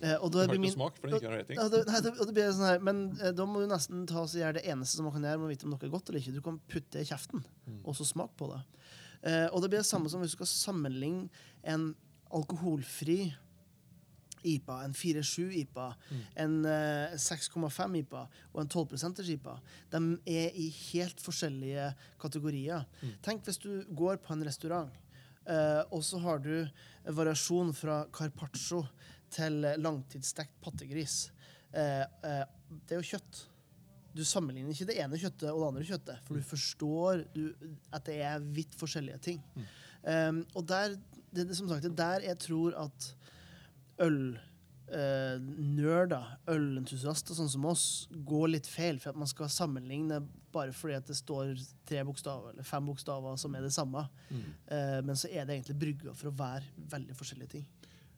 [0.00, 1.58] Eh, og da blir min, smak, for den ikke har rating.
[1.72, 4.38] det, nei, det, det blir sånn her, men eh, da må du nesten ta så
[4.42, 6.34] gjøre det eneste som man kan gjøre å vite om noe er godt eller ikke.
[6.36, 7.80] Du kan putte det i kjeften, Mm.
[7.84, 8.60] og så smak på det.
[9.26, 11.26] Eh, og det blir det samme som hvis du skal sammenligne
[11.64, 11.88] en
[12.36, 13.20] alkoholfri
[14.46, 16.20] IPA, en 4,7 IPA, Mm.
[16.36, 18.20] en uh, 6,5 IPA
[18.52, 19.56] og en 12% IPA.
[19.90, 21.88] De er i helt forskjellige
[22.22, 22.84] kategorier.
[23.02, 23.16] Mm.
[23.26, 24.92] Tenk hvis du går på en restaurant,
[25.48, 26.68] uh, og så har du
[27.10, 28.84] variasjon fra carpaccio
[29.34, 31.32] til langtidsstekt pattegris.
[31.74, 32.06] Uh,
[32.86, 33.42] det er jo kjøtt.
[34.16, 37.42] Du sammenligner ikke det ene kjøttet og det andre kjøttet, for du forstår du,
[37.92, 39.42] at det er vidt forskjellige ting.
[40.06, 40.94] Um, og der,
[41.36, 42.98] det, det, som sagt, det er der jeg tror at
[44.06, 50.18] ølnerder, ølentusiaster sånn som oss, går litt feil for at man skal sammenligne
[50.56, 51.54] bare fordi at det står
[51.88, 54.02] tre bokstaver eller fem bokstaver som er det samme.
[54.30, 54.44] Mm.
[54.70, 57.66] Uh, men så er det egentlig brygga for å være veldig forskjellige ting.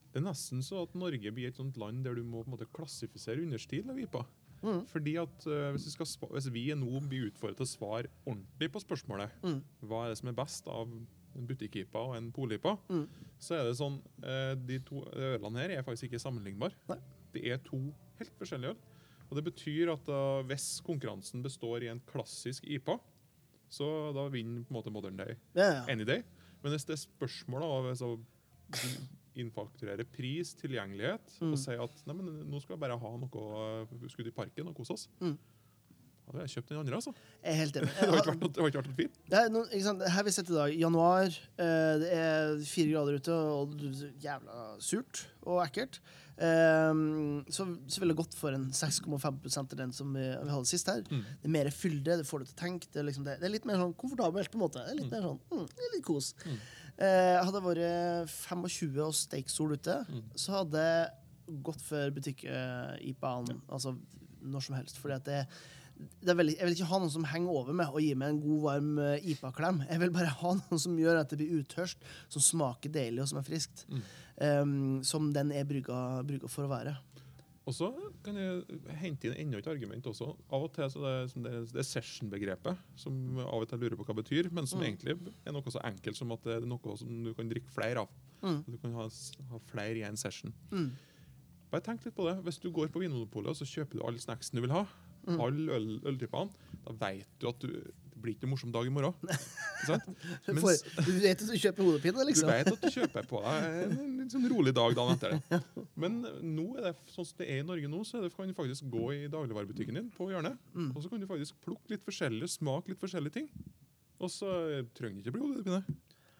[0.08, 2.54] Det er nesten så at Norge blir et sånt land der du må på en
[2.56, 4.24] måte klassifisere understil av.
[4.62, 4.82] Mm.
[4.90, 8.82] Fordi at uh, hvis, vi hvis vi nå blir utfordret til å svare ordentlig på
[8.82, 9.60] spørsmålet Mm.
[9.86, 10.86] hva er det som er best av
[11.38, 13.06] en butikk-IPA og en pol-IPA, Mm.
[13.38, 16.74] så er det sånn eh, De to ølene her er faktisk ikke sammenlignbare.
[17.32, 17.78] Det er to
[18.18, 18.76] helt forskjellige øl.
[19.30, 22.98] Og det betyr at da, hvis konkurransen består i en klassisk IPA,
[23.70, 25.84] så da vinner på en måte Modern Day Ja, ja.
[25.88, 26.22] any day.
[26.62, 28.18] Men hvis det er spørsmål av altså,
[29.38, 31.52] innfakturere pris, tilgjengelighet, Mm.
[31.52, 34.74] og si at nei, men nå skal vi bare ha noe skudd i parken og
[34.74, 35.36] kose oss, Mm.
[36.28, 37.12] Hadde jeg kjøpt den andre, altså.
[37.42, 37.90] Jeg er helt enig.
[37.98, 39.18] Det har ikke vært det har ikke vært noe fint.
[39.32, 40.06] Det er noen, ikke sant?
[40.14, 44.16] Her vi sitter i dag, januar, eh, det er fire grader ute, og det er
[44.28, 46.00] jævla surt og ekkelt.
[46.38, 50.68] Ehm, så, så ville det gått for en 6,5 av den som vi, vi hadde
[50.70, 51.00] sist her.
[51.10, 51.22] Mm.
[51.42, 52.90] Det er mer fylde, det får du til å tenke.
[52.94, 54.84] Det er, liksom, det, det er litt mer sånn komfortabelt, på en måte.
[54.84, 56.28] Det er litt mer sånn, mm, det er litt kos.
[56.44, 56.60] Mm.
[56.98, 60.22] Eh, hadde det vært 25 og steaksol ute, Mm.
[60.38, 63.94] så hadde jeg gått for butikk-IPA-en altså
[64.44, 64.98] når som helst.
[65.02, 65.77] Fordi at det, det er
[66.22, 68.60] veldig, jeg vil ikke ha noen som henger over meg og gir meg en god,
[68.66, 69.82] varm eh, IPA-klem.
[69.88, 71.98] Jeg vil bare ha noen som gjør at det blir utørst,
[72.32, 73.84] som smaker deilig og som er friskt.
[73.90, 74.02] Mm.
[74.38, 76.92] Um, som den er brygga, brygga for å være.
[77.68, 77.88] Og så
[78.24, 80.30] kan jeg hente inn enda et argument også.
[80.56, 84.14] Av og til så det, det, det session-begrepet, som av og til lurer på hva
[84.14, 84.86] det betyr, men som Mm.
[84.86, 88.06] egentlig er noe så enkelt som at det er noe som du kan drikke flere
[88.06, 88.14] av.
[88.40, 88.62] Mm.
[88.70, 89.04] Du kan ha,
[89.50, 90.54] ha flere i en session.
[90.72, 90.88] Mm.
[91.68, 92.38] Bare tenk litt på det.
[92.46, 94.86] Hvis du går på Vinmonopolet og så kjøper du alle snacksen du vil ha,
[95.28, 95.40] Mm.
[95.44, 98.92] alle øl, øltypene, da vet du at du, det blir ikke en morsom dag i
[98.94, 99.14] morgen.
[99.88, 99.92] Du,
[100.56, 102.48] Mens- du vet at du kjøper hodepine, Du liksom.
[102.50, 105.60] vet at du kjøper på deg en litt sånn rolig dag dagen etter det.
[106.02, 108.56] Men nå er det sånn som det er i Norge nå, så det, kan du
[108.58, 110.90] faktisk gå i dagligvarebutikken din på hjørnet, Mm.
[110.96, 113.48] og så kan du faktisk plukke litt forskjellig, smake litt forskjellige ting.
[114.18, 114.50] Og så
[114.98, 115.80] trenger du ikke bli hodepine.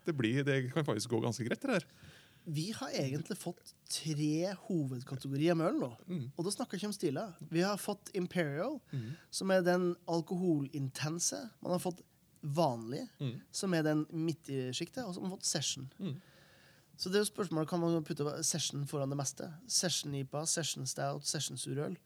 [0.09, 1.87] Det, blir, det kan faktisk gå ganske greit, det der.
[2.49, 5.89] Vi har egentlig fått tre hovedkategorier med øl nå.
[6.09, 6.23] Mm.
[6.39, 7.35] Og da snakker jeg ikke om stiler.
[7.53, 9.11] Vi har fått Imperial, Mm.
[9.31, 11.51] som er den alkoholintense.
[11.63, 12.01] Man har fått
[12.43, 13.41] vanlig, Mm.
[13.51, 15.05] som er den midt i sjiktet.
[15.05, 15.91] Og så har man fått Session.
[16.01, 16.21] Mm.
[16.97, 19.53] Så det er jo spørsmålet kan man putte Session foran det meste.
[19.69, 21.97] Session-IPA, Session Stout, Session surøl.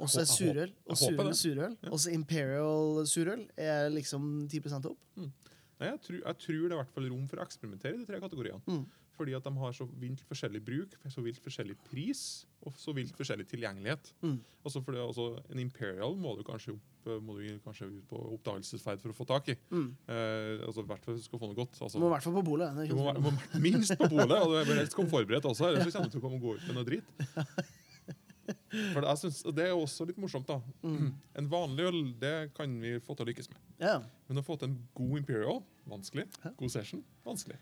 [0.00, 0.72] Og så er surøl.
[0.88, 1.76] Og surøl surøl.
[1.82, 1.90] Ja.
[1.90, 4.98] Og så Imperial surøl er liksom 10 opp.
[5.16, 8.06] Nei, jeg, tror, jeg tror det er hvert fall rom for å eksperimentere i de
[8.06, 8.86] tre kategoriene.
[9.22, 12.22] Fordi at de har så vilt forskjellig bruk, så vilt forskjellig pris
[12.66, 14.08] og så vilt forskjellig tilgjengelighet.
[14.22, 14.40] Mm.
[14.64, 19.02] Altså fordi, altså, En Imperial må du kanskje opp, må du kanskje ut på oppdagelsesferd
[19.02, 19.56] for å få tak i.
[19.70, 19.86] Mm.
[20.10, 21.78] Eh, altså, I hvert fall du skal få noe godt.
[21.78, 22.82] Altså, Må i hvert fall på bolet.
[22.90, 25.70] du må, må minst på bolet, og du bør helst komme forberedt også.
[25.70, 27.14] Ellers kommer du til å komme gå ut med noe drit.
[28.92, 30.48] For det, synes, det er også litt morsomt.
[30.50, 30.58] da.
[30.82, 31.12] Mm.
[31.38, 33.62] En vanlig øl det kan vi få til å lykkes med.
[33.78, 34.08] Yeah.
[34.26, 36.26] Men å få til en god Imperial vanskelig.
[36.58, 37.58] God session vanskelig.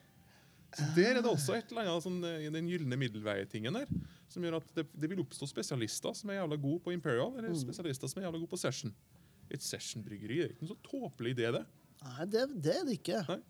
[0.76, 3.88] Så Der er det også et eller annet sånn, eh, den gylne middelveitingen der,
[4.30, 7.50] som gjør at det, det vil oppstå spesialister som er jævla gode på Imperial, eller
[7.50, 7.58] Mm.
[7.64, 8.92] spesialister som er jævla gode på session.
[9.50, 11.64] Et session-bryggeri er ikke noe så tåpelig idé, det.
[12.04, 13.18] Nei, det, det er det ikke.
[13.28, 13.40] Nei.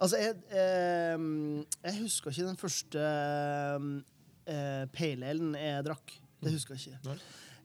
[0.00, 3.04] Altså, jeg, eh, jeg husker ikke den første
[4.50, 6.16] eh, pale alen jeg drakk.
[6.44, 7.00] Det husker jeg ikke.
[7.08, 7.18] Nei.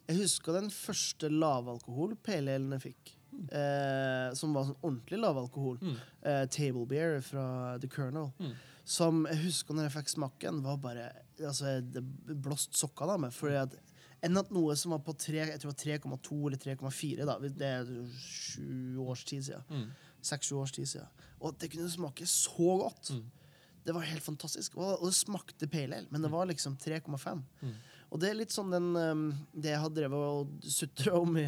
[0.10, 3.15] Jeg husker den første lavalkohol pale alen jeg fikk.
[3.54, 5.78] Eh, som var sånn ordentlig lavalkohol.
[5.86, 5.98] Mm.
[6.26, 8.32] Eh, table beer fra The Colonel.
[8.39, 8.54] Mm.
[8.89, 12.02] Som jeg husker når jeg fikk smaken, var bare altså, Det
[12.41, 13.36] blåste sokkene av meg.
[13.36, 13.78] Fordi at
[14.25, 17.36] enn at noe som var på tre, jeg tror det var 3,2 eller 3,4 da,
[17.39, 19.67] Det er sju års tid siden.
[19.69, 20.15] Mm.
[20.30, 21.28] Seks-sju års tid siden.
[21.39, 23.13] Og det kunne smake så godt.
[23.15, 23.28] Mm.
[23.86, 24.75] Det var helt fantastisk.
[24.78, 27.45] Og, det smakte pale ale, men det var liksom 3,5.
[27.62, 27.78] Mm.
[28.10, 31.45] Og det er litt sånn den, um, det jeg har drevet og sutra om i,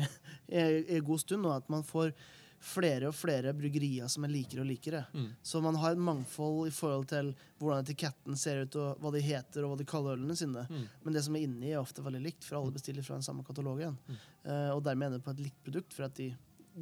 [0.47, 0.61] i,
[0.95, 2.13] i god stund nå, at man får
[2.61, 4.99] flere og flere bryggerier som er likere og likere.
[5.17, 5.29] Mm.
[5.41, 9.23] Så man har et mangfold i forhold til hvordan etiketten ser ut, og hva de
[9.25, 10.67] heter, og hva de kaller ølene sine.
[10.69, 10.83] Mm.
[11.03, 13.45] Men det som er inni, er ofte veldig likt, for alle bestiller fra den samme
[13.47, 13.97] katalogen.
[14.07, 14.21] Mm.
[14.45, 16.29] Uh, og dermed ender det på et likt produkt, for at de,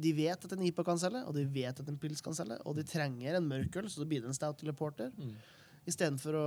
[0.04, 2.60] de vet at en IPA kan selge, og de vet at en pils kan selge,
[2.68, 5.32] og de trenger en mørk øl, så det blir det en stout eller porter, Mm.
[5.88, 6.46] istedenfor å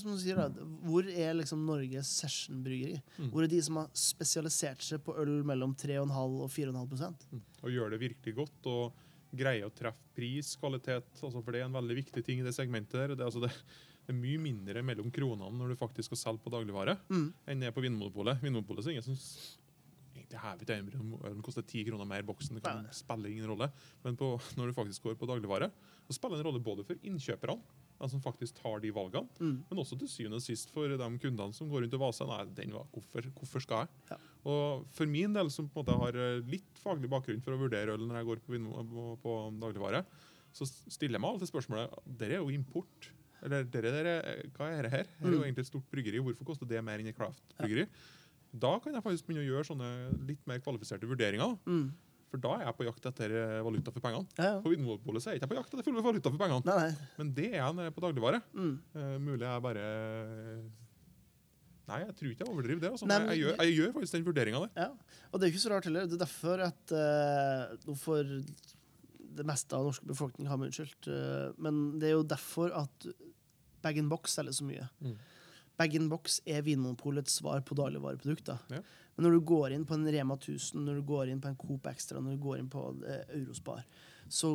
[0.00, 0.48] som du sier, da.
[0.84, 2.98] Hvor er liksom Norges session-bryggeri?
[3.18, 3.30] Mm.
[3.32, 6.10] Hvor er de som har spesialisert seg på øl mellom 3,5
[6.44, 7.24] og 4,5 prosent?
[7.32, 7.40] Mm.
[7.62, 11.68] Og gjør det virkelig godt og greier å treffe pris, kvalitet, altså for det er
[11.70, 12.98] en veldig viktig ting i det segmentet.
[12.98, 13.14] der.
[13.14, 13.52] Det, altså det,
[14.04, 17.28] det er mye mindre mellom kronene når du faktisk skal selge på dagligvare, Mm.
[17.46, 18.40] enn det er på Vinmonopolet.
[18.42, 19.16] Vinmonopolet så ingen som
[20.16, 22.58] egentlig hever ikke om koster ti kroner mer boksen.
[22.58, 23.70] Det kan spille ingen rolle.
[24.04, 25.70] Men på, når du faktisk går på dagligvare,
[26.08, 27.56] så spiller det en rolle både for innkjøperne,
[28.00, 29.62] de som faktisk tar de valgene, Mm.
[29.70, 32.26] men også til syvende og sist for de kundene som går rundt og vaser.
[32.26, 33.88] Nei, den var, hvorfor, hvorfor skal jeg?
[34.10, 34.16] Ja.
[34.50, 37.60] Og for min del, som på en måte har eh, litt faglig bakgrunn for å
[37.60, 38.60] vurdere øl når jeg går på,
[38.94, 40.04] på, på dagligvare,
[40.52, 43.10] så stiller jeg meg alltid spørsmålet Dere er jo import.
[43.42, 44.14] Eller dere, dere,
[44.56, 45.04] hva er dette her?
[45.20, 45.44] Her er jo Mm.
[45.44, 46.18] egentlig et stort bryggeri.
[46.20, 47.86] Hvorfor koster det mer enn et Craft-bryggeri?
[48.52, 51.54] Da kan jeg faktisk begynne å gjøre sånne litt mer kvalifiserte vurderinger.
[51.66, 51.92] Mm.
[52.30, 54.28] For da er jeg på jakt etter eh, valuta for pengene.
[54.38, 54.58] Ja, ja.
[54.62, 56.62] På Vinmonopolet er jeg ikke på jakt etter valuta for pengene.
[56.68, 57.08] Nei, nei.
[57.18, 58.40] Men det er jeg når jeg er på dagligvare.
[58.54, 58.76] Mm.
[58.94, 59.86] Uh, mulig jeg bare
[61.90, 62.90] Nei, jeg tror ikke jeg overdriver det.
[62.94, 63.06] Altså.
[63.10, 64.84] Nei, men- jeg, gjør, jeg gjør faktisk den vurderinga der.
[64.84, 65.16] Ja.
[65.32, 66.06] Og det er ikke så rart heller.
[66.06, 68.30] Det er derfor at uh, får
[69.40, 73.10] det meste av norske befolkning har meg unnskyldt, uh, men det er jo derfor at
[73.82, 74.86] bag in box selger så mye.
[75.02, 75.18] Mm.
[75.80, 78.58] Bag-in-box er Vinmonopolets svar på dagligvareprodukter.
[78.68, 78.82] Ja.
[79.20, 81.56] Men når du går inn på en Rema 1000, når du går inn på en
[81.60, 83.82] Coop Extra, når du går inn på eh, Eurospar,
[84.32, 84.54] så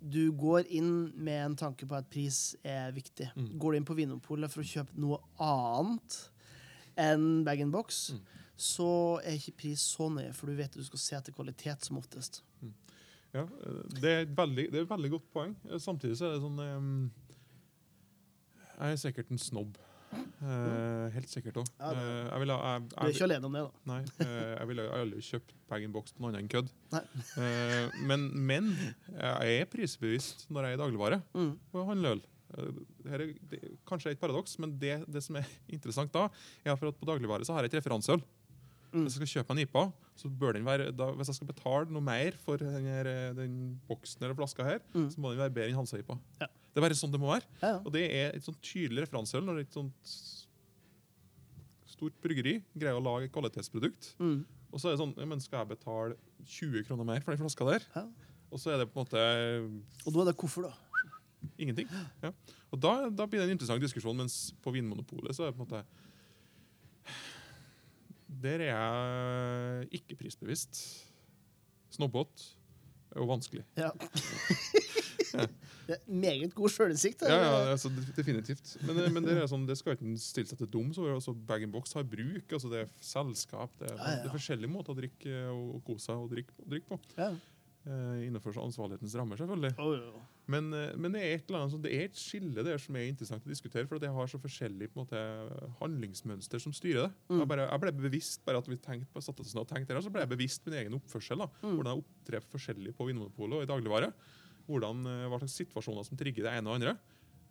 [0.00, 0.88] du går inn
[1.20, 3.26] med en tanke på at pris er viktig.
[3.36, 3.50] Mm.
[3.60, 6.16] Går du inn på Vinmonopolet for å kjøpe noe annet
[6.96, 8.22] enn bag-in-box, Mm.
[8.56, 8.88] så
[9.20, 11.98] er ikke pris så nøye, for du vet at du skal se etter kvalitet som
[12.00, 12.40] oftest.
[13.34, 15.52] Ja, eh, det er, veldig, det er et veldig godt poeng.
[15.68, 17.10] Eh, Samtidig så er det sånn um,
[18.78, 19.76] Jeg er sikkert en snobb.
[20.14, 21.68] Eh, helt sikkert òg.
[21.80, 23.70] Ja, jeg, Du er ikke alene om det, da.
[23.90, 26.70] Nei, uh, jeg ville aldri kjøpt bag-in-box på noe annet enn kødd.
[28.06, 28.70] Men, men
[29.16, 31.52] jeg er prisbevisst når jeg er i dagligvare Mm.
[31.72, 32.24] og handler øl.
[32.56, 35.46] Er, det er kanskje et paradoks, men det, det som er
[35.76, 36.28] interessant da,
[36.64, 38.22] er at på dagligvare så har jeg et referanseøl.
[38.92, 39.02] Mm.
[39.02, 39.82] Hvis jeg skal kjøpe en IPA,
[40.16, 43.02] så bør den være, da, hvis jeg skal betale noe mer for denne,
[43.36, 43.56] den
[43.90, 45.10] boksen eller flaska her, Mm.
[45.10, 46.16] så må den være bedre enn Hansa-IPA.
[46.44, 46.48] Ja.
[46.76, 47.46] Det er bare sånn det må være.
[47.62, 47.76] Ja, ja.
[47.88, 50.10] Og det er et sånn tydelig referanseøl når et sånt
[51.88, 54.10] stort bryggeri greier å lage et kvalitetsprodukt.
[54.20, 54.42] Mm.
[54.68, 57.40] Og så er det sånn, ja, men skal jeg betale 20 kroner mer for den
[57.40, 57.86] flaska der?
[57.94, 58.02] Ja.
[58.52, 59.22] Og så er det på en måte
[60.04, 60.74] Og da er det hvorfor, da.
[61.56, 61.88] ingenting.
[62.20, 62.34] Ja.
[62.68, 65.64] Og da, da blir det en interessant diskusjon, mens på Vinmonopolet så er det på
[65.64, 65.80] en måte
[68.44, 70.82] Der er jeg ikke prisbevisst.
[71.96, 72.52] Snobbete
[73.16, 73.64] og vanskelig.
[73.80, 73.94] Ja.
[76.08, 77.22] meget god sjølinnsikt.
[77.22, 78.76] Ja, ja, altså, definitivt.
[78.86, 81.14] Men, eh, men det, er sånn, det skal ikke stille seg til doms over.
[81.18, 82.46] altså, Bag-in-box har bruk.
[82.52, 83.70] altså Det er selskap.
[83.78, 84.22] Det er, Ja, ja.
[84.22, 87.00] det er forskjellige måter å drikke og, og kose seg og drikke, og drikke på.
[87.16, 87.30] Ja.
[87.86, 89.76] Eh, innenfor ansvarlighetens rammer, selvfølgelig.
[89.78, 90.22] Oh, jo.
[90.50, 92.96] Men, eh, men det, er et eller annet, sånn- det er et skille der som
[92.98, 95.14] er interessant å diskutere, for det har så forskjellig måte,
[95.80, 97.12] handlingsmønster som styrer det.
[97.30, 97.40] Mm.
[97.42, 99.94] Jeg, bare, jeg ble bevisst bare at vi tenkte på, satte oss ned og tenkte
[99.94, 101.38] der, så ble jeg bevisst min egen oppførsel.
[101.44, 101.76] da, Mm.
[101.76, 104.12] Hvordan jeg opptrer forskjellig på Vinmonopolet og i dagligvare.
[104.66, 106.96] Hvordan, eh, hva slags situasjoner som trigger det ene og andre.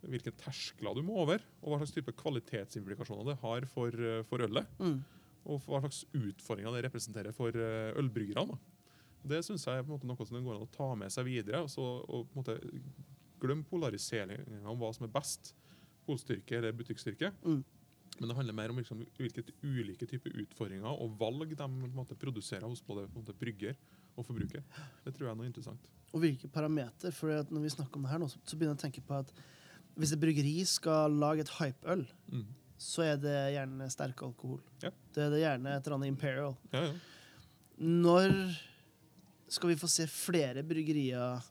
[0.05, 4.45] Hvilke terskler du må over, og hva slags type kvalitetsimplikasjoner det har for, eh, for
[4.45, 4.67] ølet.
[4.79, 4.99] Mm.
[5.45, 8.59] Og hva slags utfordringer det representerer for eh, ølbryggerne.
[9.25, 11.63] Det syns jeg er måte noe som det går an å ta med seg videre.
[11.65, 12.59] Og, så, og på en måte
[13.35, 15.51] Glem polariseringen om hva som er best.
[16.07, 17.33] Polstyrke eller butikkstyrke.
[17.43, 17.63] Mm.
[18.19, 22.63] Men det handler mer om liksom, hvilke ulike typer utfordringer og valg de måte, produserer
[22.63, 23.75] hos både måte, brygger
[24.15, 24.63] og forbruket.
[25.05, 25.87] Det tror jeg er noe interessant.
[26.13, 27.11] Og hvilke parameter.
[27.11, 29.33] For når vi snakker om det her nå, så, begynner jeg å tenke på at
[29.95, 32.45] hvis et bryggeri skal lage et hypeøl, Mm.
[32.77, 34.59] så er det gjerne sterk alkohol.
[34.83, 34.89] Ja.
[35.15, 36.55] Det er det gjerne et eller annet Imperial.
[36.73, 36.93] Ja, ja.
[37.79, 38.31] Når
[39.51, 41.41] skal vi få se flere bryggerier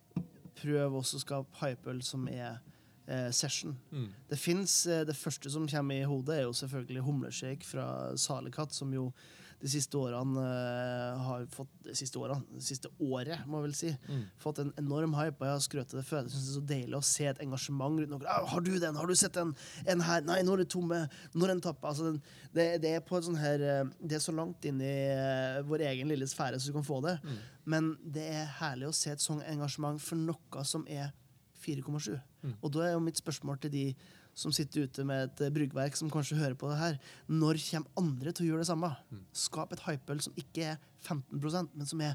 [0.56, 2.58] prøve også å skape hypeøl som er
[3.06, 3.76] eh, session?
[3.92, 4.08] Mm.
[4.30, 8.72] Det finnes, eh, Det første som kommer i hodet, er jo selvfølgelig humleshake fra Salekatt,
[8.72, 9.12] som jo
[9.64, 13.74] de siste årene eh, har fått De siste årene, de siste året, må jeg vel
[13.78, 14.22] si, Mm.
[14.40, 15.40] fått en enorm hype.
[15.40, 16.22] Og jeg har skrøt det før.
[16.24, 18.28] Jeg synes det er så deilig å se et engasjement rundt noe.
[18.28, 18.94] Ah, 'Har du den?
[18.96, 19.54] Har du sett den?
[19.86, 20.20] En her?
[20.20, 21.08] Nei, nå er det tomme.
[21.34, 22.22] Når er den tappa?' Altså, den,
[22.54, 25.62] det, det er på et sånn her eh, Det er så langt inn i eh,
[25.62, 27.18] vår egen lille sfære så du kan få det.
[27.24, 27.38] Mm.
[27.66, 31.12] Men det er herlig å se et sånt engasjement for noe som er
[31.64, 32.20] 4,7.
[32.44, 32.54] Mm.
[32.62, 33.94] Og da er jo mitt spørsmål til de
[34.34, 37.00] som sitter ute med et eh, bryggverk, som kanskje hører på det her.
[37.30, 38.90] Når kommer andre til å gjøre det samme?
[39.10, 39.24] Mm.
[39.44, 42.14] Skap et hypeøl som ikke er 15% men som er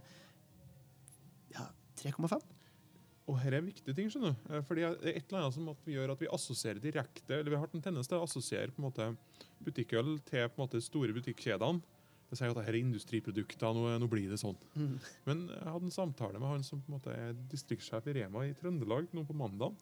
[1.56, 1.70] ja,
[2.02, 2.40] 3,5?
[3.30, 4.50] Og her er viktige ting, skjønner du.
[4.50, 7.38] Eh, Fordi det er et eller annet som at vi gjør at vi assosierer direkte,
[7.38, 9.10] eller vi har en tendens til å assosiere på en måte
[9.64, 11.98] butikkøl til på en måte store butikkjedene.
[12.30, 14.58] Det sier at dette er industriprodukter, nå, nå blir det sånn.
[14.76, 14.98] Mm.
[15.26, 18.44] Men jeg hadde en samtale med han som på en måte er distriktssjef i Rema
[18.46, 19.80] i Trøndelag nå på mandag,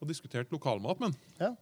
[0.00, 1.16] og diskuterte lokalmat med.
[1.40, 1.52] Ja.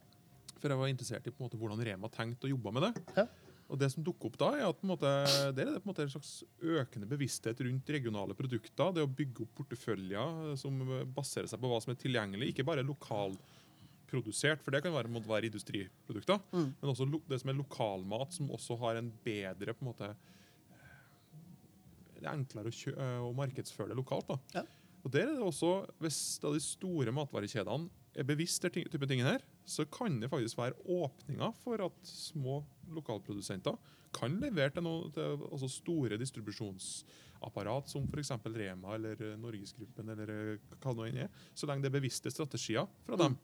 [0.59, 2.93] For jeg var interessert i på en måte hvordan Rema tenkte og jobba med det.
[3.17, 3.25] Ja.
[3.65, 5.09] Og det som dukker opp da, er at på en måte,
[5.57, 8.91] der er det på en måte en slags økende bevissthet rundt regionale produkter.
[8.93, 10.77] Det å bygge opp porteføljer eh, som
[11.15, 15.31] baserer seg på hva som er tilgjengelig, ikke bare lokalprodusert, for det kan være, måtte
[15.31, 16.69] være industriprodukter, Mm.
[16.77, 20.15] men også det som er lokalmat, som også har en bedre på en måte,
[22.15, 24.27] Det er enklere å, kjø eh, å markedsføre det lokalt.
[24.29, 24.37] da.
[24.55, 24.63] Ja.
[25.03, 29.21] Og der er det også, Hvis da de store matvarekjedene er bevisst den type ting
[29.25, 32.61] her, så kan det faktisk være åpninger for at små
[32.95, 33.77] lokalprodusenter
[34.15, 38.31] kan levere til, noe, til altså store distribusjonsapparat, som f.eks.
[38.55, 42.31] Rema eller eh, Norgesgruppen, eller eh, hva det nå er, så lenge det er bevisste
[42.31, 43.35] strategier fra dem.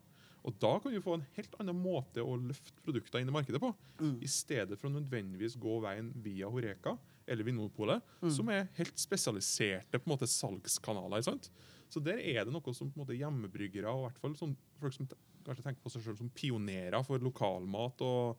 [0.42, 3.60] Og Da kan vi få en helt annen måte å løfte produkter inn i markedet
[3.62, 4.16] på, Mm.
[4.24, 6.96] i stedet for å nødvendigvis gå veien via Horeka
[7.28, 8.32] eller Vinmonopolet, Mm.
[8.32, 11.22] som er helt spesialiserte på en måte salgskanaler.
[11.24, 11.52] sant?
[11.92, 14.36] Så der er det noe som på en måte hjemmebryggere og hvert fall
[14.80, 15.08] folk som
[15.46, 18.38] kanskje tenker på seg selv som pionerer for lokalmat og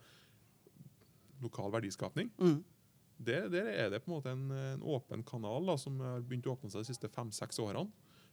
[1.43, 2.31] lokal verdiskapning.
[2.39, 2.61] Mm.
[3.23, 6.47] Der, der er det på en måte en, en åpen kanal da, som har begynt
[6.49, 7.91] å åpne seg de siste fem-seks årene.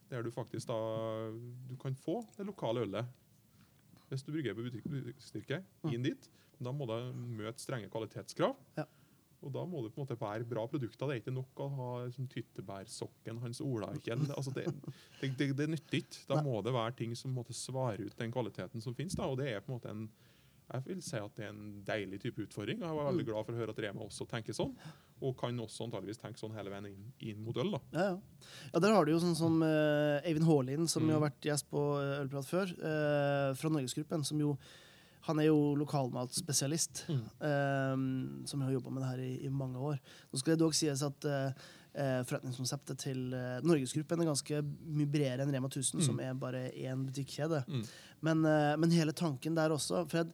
[0.10, 0.78] Der du faktisk da
[1.70, 3.12] du kan få det lokale ølet
[4.10, 5.60] hvis du brygger på butikk- butikkstyrke.
[5.94, 6.24] Inn dit.
[6.58, 8.56] Da må du møte strenge kvalitetskrav.
[8.80, 8.88] Ja.
[9.42, 11.08] Og da må det på en måte være bra produkter.
[11.08, 14.18] Det er ikke nok å ha sånn tyttebærsokken hans Ola ikke.
[14.36, 14.66] Altså det,
[15.22, 16.26] det, det, det nytter ikke.
[16.28, 19.16] Da må det være ting som måte svarer ut den kvaliteten som finnes.
[19.16, 19.30] Da.
[19.32, 20.10] Og det er på en måte en
[20.70, 22.78] jeg vil si at det er en deilig type utfordring.
[22.84, 23.30] Jeg var veldig Mm.
[23.32, 24.76] glad for å høre at Rema også tenker sånn.
[25.26, 27.72] Og kan også antageligvis tenke sånn hele veien inn, inn mot øl.
[27.74, 27.80] da.
[27.96, 28.44] Ja, ja.
[28.76, 31.16] ja, der har du jo sånn som uh, Eivind Haalien, som jo Mm.
[31.18, 34.24] har vært gjest på eh, Ølprat før, uh, fra Norgesgruppen.
[34.24, 34.60] som jo
[35.28, 37.24] Han er jo lokalmatspesialist, Mm.
[37.42, 40.00] eh, som har jobba med det her i, i mange år.
[40.32, 45.44] Nå skal det dog sies at eh, forretningskonseptet til eh, Norgesgruppen er ganske mye bredere
[45.44, 46.06] enn Rema 1000, Mm.
[46.06, 47.64] som er bare én butikkjede.
[47.68, 47.84] Mm.
[48.22, 50.32] Men, eh, men hele tanken der også Fred,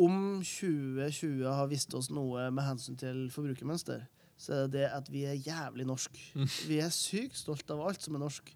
[0.00, 4.06] om 2020 har vist oss noe med hensyn til forbrukermønster,
[4.40, 6.16] så er det det at vi er jævlig norsk.
[6.68, 8.52] Vi er sykt stolt av alt som er norsk.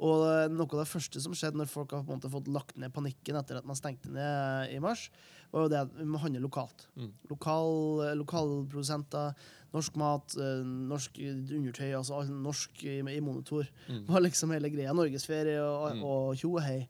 [0.00, 0.22] Og
[0.54, 2.92] noe av det første som skjedde når folk har på en måte fått lagt ned
[2.94, 5.10] panikken etter at man stengte ned i mars,
[5.52, 6.86] var jo det at vi må handle lokalt.
[6.96, 7.10] Mm.
[7.28, 7.72] Lokal,
[8.06, 9.34] eh, lokalprodusenter,
[9.74, 13.68] norsk mat, eh, norsk undertøy, altså norsk i, i monitor.
[13.90, 14.04] Mm.
[14.08, 14.94] var liksom hele greia.
[14.96, 16.04] Norgesferie og, Mm.
[16.04, 16.88] og tjo og hei.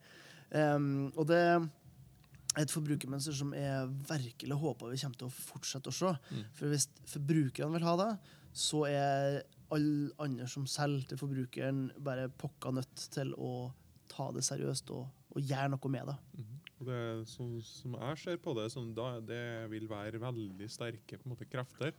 [0.52, 1.68] Um, og det er
[2.58, 6.14] et forbrukermønster som jeg virkelig håper vi kommer til å fortsette å se.
[6.30, 6.44] Mm.
[6.54, 8.10] For hvis forbrukerne vil ha det,
[8.52, 9.42] så er
[9.74, 13.70] alle andre som selger til forbrukeren, bare pokka nødt til å
[14.10, 16.16] ta det seriøst og, og gjøre noe med det.
[16.80, 19.42] Og det som, som jeg ser på det, som da, det
[19.72, 21.92] vil være veldig sterke måte, krefter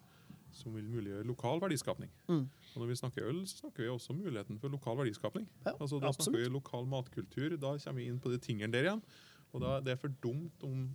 [0.52, 2.10] som vil muliggjøre lokal verdiskapning.
[2.28, 2.44] Mm.
[2.74, 5.48] Og når vi snakker øl, så snakker vi også om muligheten for lokal verdiskapning.
[5.66, 6.28] Ja, altså, da absolutt.
[6.28, 7.56] snakker vi lokal matkultur.
[7.56, 9.04] Da kommer vi inn på de tingene der igjen.
[9.52, 10.90] Og da det er for dumt om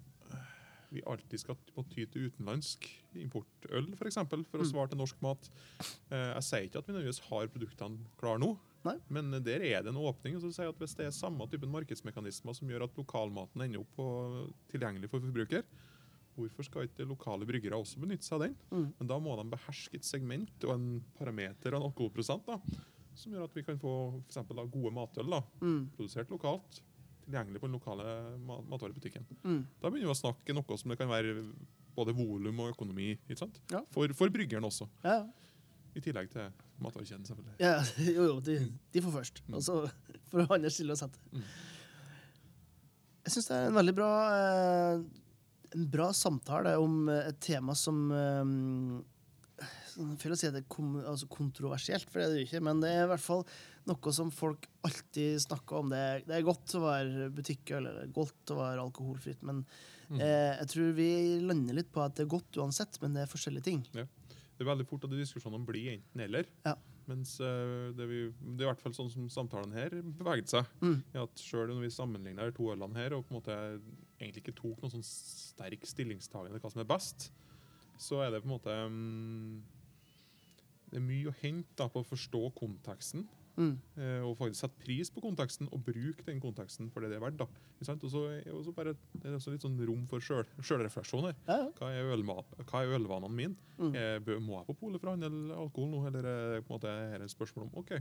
[0.92, 4.70] vi alltid skal må ty til utenlandsk importøl, for, eksempel, for å Mm.
[4.72, 5.50] svare til norsk mat.
[6.10, 8.96] Eh, jeg sier ikke at vi nødvendigvis har produktene klare nå, Nei.
[9.10, 10.36] men der er det en åpning.
[10.36, 13.62] og så sier jeg at Hvis det er samme typen markedsmekanismer som gjør at lokalmaten
[13.62, 15.64] ender opp på, tilgjengelig for forbruker,
[16.36, 18.56] hvorfor skal ikke lokale bryggere også benytte seg av den?
[18.70, 18.92] Mm.
[19.00, 22.58] Men da må de beherske et segment og en parameter og en alkoholprosent da,
[23.16, 25.88] som gjør at vi kan få for eksempel, da, gode matøl da, Mm.
[25.96, 26.80] produsert lokalt,
[27.26, 28.04] tilgjengelig på den lokale
[28.46, 29.26] ma matvarebutikken.
[29.44, 29.60] Mm.
[29.82, 31.34] Da begynner vi å snakke noe som det kan være
[31.96, 33.58] både volum og økonomi ikke sant?
[33.72, 33.80] Ja.
[33.94, 35.22] For, for bryggeren også, Ja,
[35.96, 36.50] i tillegg til
[36.84, 37.54] matvarekjeden selvfølgelig.
[37.62, 37.76] ja,
[38.16, 38.58] jo, jo, de,
[38.92, 39.42] de får først.
[39.46, 39.54] Mm.
[39.58, 39.78] Og så
[40.32, 41.22] får andre stille og sette.
[41.32, 41.46] Mm.
[43.26, 45.00] Jeg syns det er en veldig bra eh,
[45.74, 48.04] En bra samtale om eh, et tema som
[49.96, 52.62] føler å si at det er kom, altså kontroversielt, for det er det jo ikke.
[52.68, 53.44] Men det er i hvert fall
[53.88, 55.92] noe som folk alltid snakker om.
[55.94, 59.44] Det er, det er godt å være butikkøl, eller er godt å være alkoholfritt.
[59.46, 59.64] Men
[60.06, 60.20] Mm.
[60.22, 61.06] eh, jeg tror vi
[61.42, 63.80] lander litt på at det er godt uansett, men det er forskjellige ting.
[63.90, 66.46] Det er veldig fort at diskusjonene blir enten-eller.
[66.64, 66.76] Ja.
[67.10, 68.20] Mens eh, det, vi,
[68.54, 70.70] det er i hvert fall sånn som samtalen her beveget seg.
[70.78, 71.00] Mm.
[71.10, 73.56] i at Selv når vi sammenligner de to ølene her, og på en måte
[74.20, 77.32] egentlig ikke tok noen sånn sterk stillingstagende hva som er best,
[77.98, 79.60] så er det på en måte mm,
[80.90, 83.26] Det er mye å hente da, på å forstå konteksten.
[83.56, 83.78] Mm.
[83.96, 87.24] eh, Og faktisk sette pris på konteksten og bruke den konteksten for det det er
[87.24, 87.38] verdt.
[87.40, 87.46] da.
[87.80, 91.36] Og så er det er også litt sånn rom for sjølrefleksjon her.
[91.48, 91.70] Ja, ja.
[91.78, 92.12] Hva er,
[92.68, 93.56] hva er ølvanene mine?
[93.80, 93.94] Mm.
[93.96, 96.92] Eh, må jeg på polet for å handle alkohol nå, eller er på en måte
[97.12, 97.96] her et spørsmål om OK,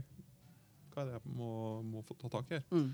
[0.92, 1.50] hva er det jeg må,
[1.84, 2.66] må få ta tak i her?
[2.72, 2.90] Mm.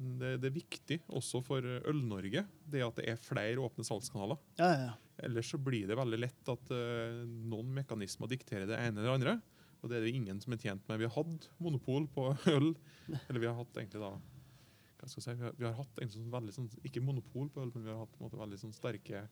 [0.00, 4.38] Det, det er viktig også for Øl-Norge det at det er flere åpne salgskanaler.
[4.58, 4.98] ja, ja, ja.
[5.26, 9.36] Ellers så blir det veldig lett at uh, noen mekanismer dikterer det ene eller andre.
[9.80, 11.00] Og det er det ingen som er tjent med.
[11.00, 12.72] Vi har hatt monopol på øl.
[13.22, 14.14] Eller vi har hatt egentlig da
[15.00, 17.46] hva skal jeg si, vi har, vi har hatt egentlig sånn veldig sånn, Ikke monopol
[17.48, 19.22] på øl, men vi har hatt på en måte veldig sånn sterke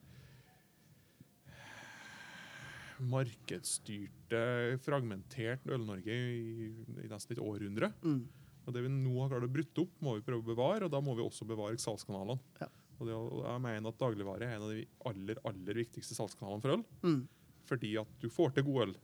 [2.99, 4.41] markedsstyrte,
[4.83, 6.71] fragmentert Øl-Norge i,
[7.05, 7.93] i nesten et århundre.
[8.03, 8.23] Mm.
[8.65, 10.93] Og Det vi nå har klart å brytte opp, må vi prøve å bevare, og
[10.93, 12.41] da må vi også bevare salgskanalene.
[12.61, 12.69] Ja.
[12.99, 16.65] Og, det, og jeg mener at dagligvare er en av de aller aller viktigste salgskanalene
[16.65, 16.87] for øl.
[17.05, 17.21] Mm.
[17.69, 18.97] Fordi at du får til god øl.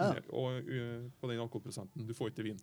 [0.00, 0.12] Ja.
[0.32, 2.06] Og uh, på den alkoholprosenten.
[2.08, 2.60] Du får ikke vin.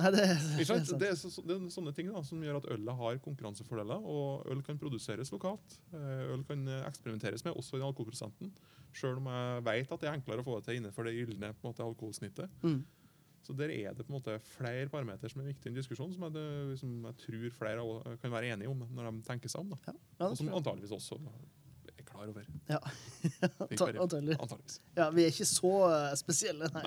[0.00, 1.00] Nei, det, Ikke det sant.
[1.00, 4.04] Det er, så, det er sånne ting da, som gjør at ølet har konkurransefordeler.
[4.08, 5.76] Og øl kan produseres lokalt.
[5.92, 8.52] Eh, Øl kan eh, eksperimenteres med, også i alkoholprosenten.
[8.96, 11.52] Sjøl om jeg vet at det er enklere å få det til innenfor det gylne
[11.52, 12.56] på en måte, alkoholsnittet.
[12.64, 12.80] Mm.
[13.46, 16.12] Så der er det på en måte flere parametere som er viktige i en diskusjon,
[16.14, 19.60] som jeg, det- som jeg tror flere kan være enige om når de tenker seg
[19.64, 19.72] om.
[19.86, 21.16] Ja, ja, Og som antageligvis også
[21.96, 22.44] er klar over.
[22.68, 22.78] Ja.
[23.70, 24.80] Antageligvis.
[24.96, 26.84] Ja, vi er ikke så eh, spesielle, nei.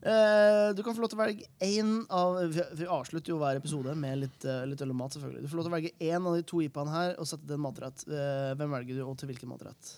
[0.00, 2.38] Eh, du kan få lov til å velge én av
[2.78, 5.42] Vi avslutter jo hver episode med litt, eh, litt øl og mat, selvfølgelig.
[5.44, 7.58] Du får lov til å velge én av de to IPA-ene her og sette den
[7.60, 8.04] en matrett.
[8.08, 9.94] Eh, hvem velger du, og til hvilken matrett?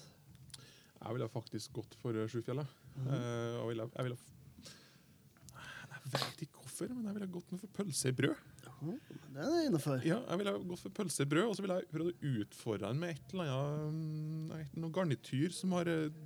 [1.02, 2.66] Jeg ville faktisk gått for Sjufjellet.
[2.96, 3.08] Mm.
[3.14, 4.18] Eh, og ville, jeg ville
[6.82, 8.48] Hvorfor, men jeg ville gått med for pølse i brød.
[9.32, 10.02] Det er innafor.
[10.06, 13.14] Ja, jeg ville gått for pølsebrød, og så ville jeg prøvd å utfordre den med
[13.14, 16.18] et eller annet mm, noe garnityr som har eh,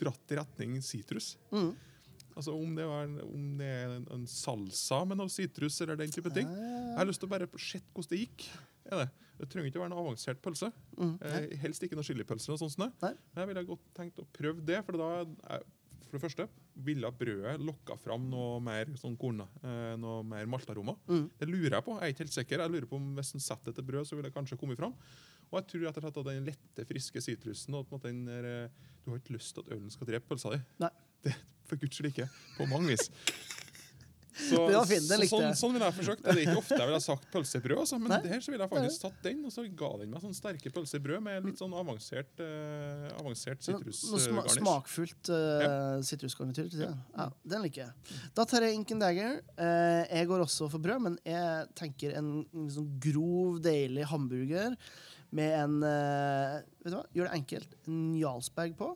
[0.00, 1.34] dratt i retning sitrus.
[1.54, 1.72] Mm.
[2.34, 6.14] Altså om det, var, om det er en, en salsa med noe sitrus eller den
[6.14, 6.48] type ting.
[6.50, 8.48] Jeg har lyst til å bare se hvordan det gikk.
[8.84, 9.06] Det.
[9.38, 10.70] det trenger ikke å være noe avansert pølse.
[10.98, 11.14] Mm.
[11.30, 12.50] Eh, helst ikke noe chilipølse.
[12.50, 12.78] eller sånt.
[13.02, 13.14] Nei.
[13.34, 14.80] Men jeg ville godt tenkt å prøve det.
[14.86, 15.66] For da eh,
[16.08, 20.96] for det første ville brødet lokka fram noe mer sånn korn, eh, noe mer maltaroma.
[21.06, 21.28] Mm.
[21.38, 21.94] Det lurer jeg på.
[22.00, 22.64] Jeg er ikke helt sikker.
[22.64, 24.76] Jeg lurer på om Hvis en setter det til brød, så vil det kanskje komme
[24.76, 24.94] fram.
[25.50, 28.10] Og jeg tror rett og slett at den lette, friske sitrusen og på en måte
[28.10, 28.70] den der, eh,
[29.04, 30.62] Du har ikke lyst til at ølen skal drepe pølsa di.
[30.80, 30.90] Nei.
[31.22, 31.34] Det,
[31.68, 32.28] for guds skyld ikke.
[32.56, 33.10] På mange vis.
[34.34, 36.22] Så, Det var fin, det så- likte sånn, sånn ville jeg forsøkt.
[36.24, 38.18] Det er ikke ofte jeg ville ha sagt pølsebrød, altså, men Nei.
[38.32, 41.22] her så ville jeg faktisk tatt den, og så ga den meg sånn sterke pølsebrød
[41.22, 44.26] med litt sånn avansert, eh, avansert sitrusgarnish.
[44.26, 45.30] sma smakfullt
[46.04, 46.70] sitrusgarnityr.
[46.70, 46.92] til ja.
[47.16, 48.20] Ja, den liker jeg.
[48.34, 49.40] Da tar jeg Inken Dagger.
[49.56, 54.76] Eh, jeg går også for brød, men jeg tenker en, en sånn grov, deilig hamburger
[55.34, 57.04] med en eh, Vet du hva?
[57.16, 57.70] Gjør det enkelt.
[57.88, 58.90] En Jarlsberg på.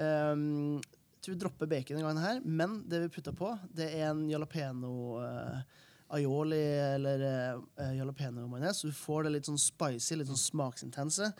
[0.00, 0.95] Um, jeg
[1.26, 4.24] tror vi dropper bacon denne gangen her, men det vi putter på, det er en
[4.30, 5.82] jalapeno eh,
[6.14, 6.62] aioli
[6.94, 7.22] eller
[7.58, 8.78] uh, jalapeno-majones.
[8.78, 11.32] Så du får det litt sånn spicy, litt sånn smaksintense,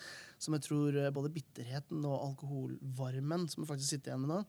[0.43, 4.41] som jeg tror eh, både bitterheten og alkoholvarmen som vi faktisk sitter igjen med nå,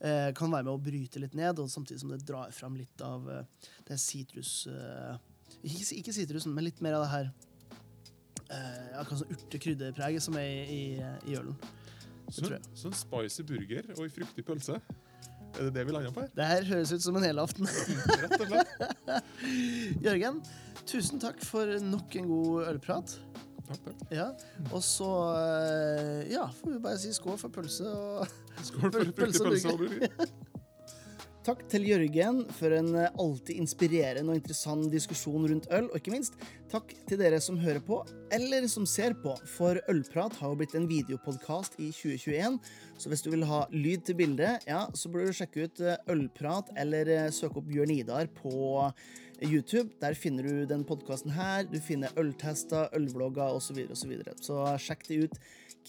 [0.00, 3.04] eh, kan være med å bryte litt ned, og samtidig som det drar fram litt
[3.04, 4.64] av eh, det sitrus...
[4.72, 5.20] eh,
[5.60, 7.30] ikke ikke sitrusen, men litt mer av det her
[8.48, 11.58] eh, akkurat sånn urte-krydderpreget som er i, i, i ølen.
[12.30, 14.78] Sånn, sånn spicy burger og ei fruktig pølse.
[15.50, 16.24] Er det det vi lander på?
[16.36, 17.66] Det her høres ut som en helaften.
[18.22, 19.30] Rett og slett.
[20.06, 20.38] Jørgen,
[20.86, 23.16] tusen takk for nok en god ølprat.
[23.70, 24.04] Takk, takk.
[24.14, 24.28] Ja,
[24.70, 25.08] Og så
[25.38, 28.30] eh, ja, får vi bare si skål for pølse og
[28.66, 30.14] Skål for fruktig pølse og burger.
[31.40, 35.86] Takk til Jørgen for en eh, alltid inspirerende og interessant diskusjon rundt øl.
[35.88, 36.34] Og ikke minst
[36.68, 38.02] takk til dere som hører på,
[38.36, 39.32] eller som ser på.
[39.48, 42.58] For Ølprat har jo blitt en videopodkast i 2021,
[43.00, 45.96] så hvis du vil ha lyd til bildet, ja, så burde du sjekke ut eh,
[46.12, 48.52] Ølprat eller eh, søke opp Bjørn Idar på
[49.42, 49.90] YouTube.
[50.00, 51.64] Der finner du den podkasten her.
[51.68, 53.70] Du finner øltester, ølvlogger osv.
[53.70, 54.36] Så, videre, og så, videre.
[54.44, 55.40] så sjekk det ut.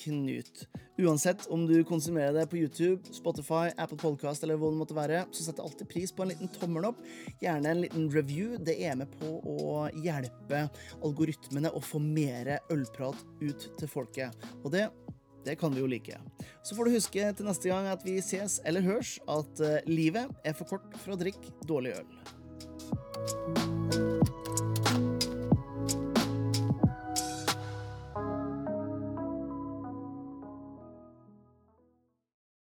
[0.02, 0.64] Knut.
[1.04, 5.26] Uansett om du konsumerer det på YouTube, Spotify, Apple Podcast eller hva det måtte være,
[5.36, 7.02] så setter jeg alltid pris på en liten tommel opp.
[7.44, 8.56] Gjerne en liten review.
[8.56, 10.64] Det er med på å hjelpe
[11.04, 14.48] algoritmene å få mer ølprat ut til folket.
[14.64, 14.88] Og det
[15.46, 16.20] det kan vi jo like.
[16.64, 20.30] Så får du huske til neste gang at vi ses eller hørs, at eh, livet
[20.46, 22.22] er for kort for å drikke dårlig øl.
[22.94, 23.81] Thank you.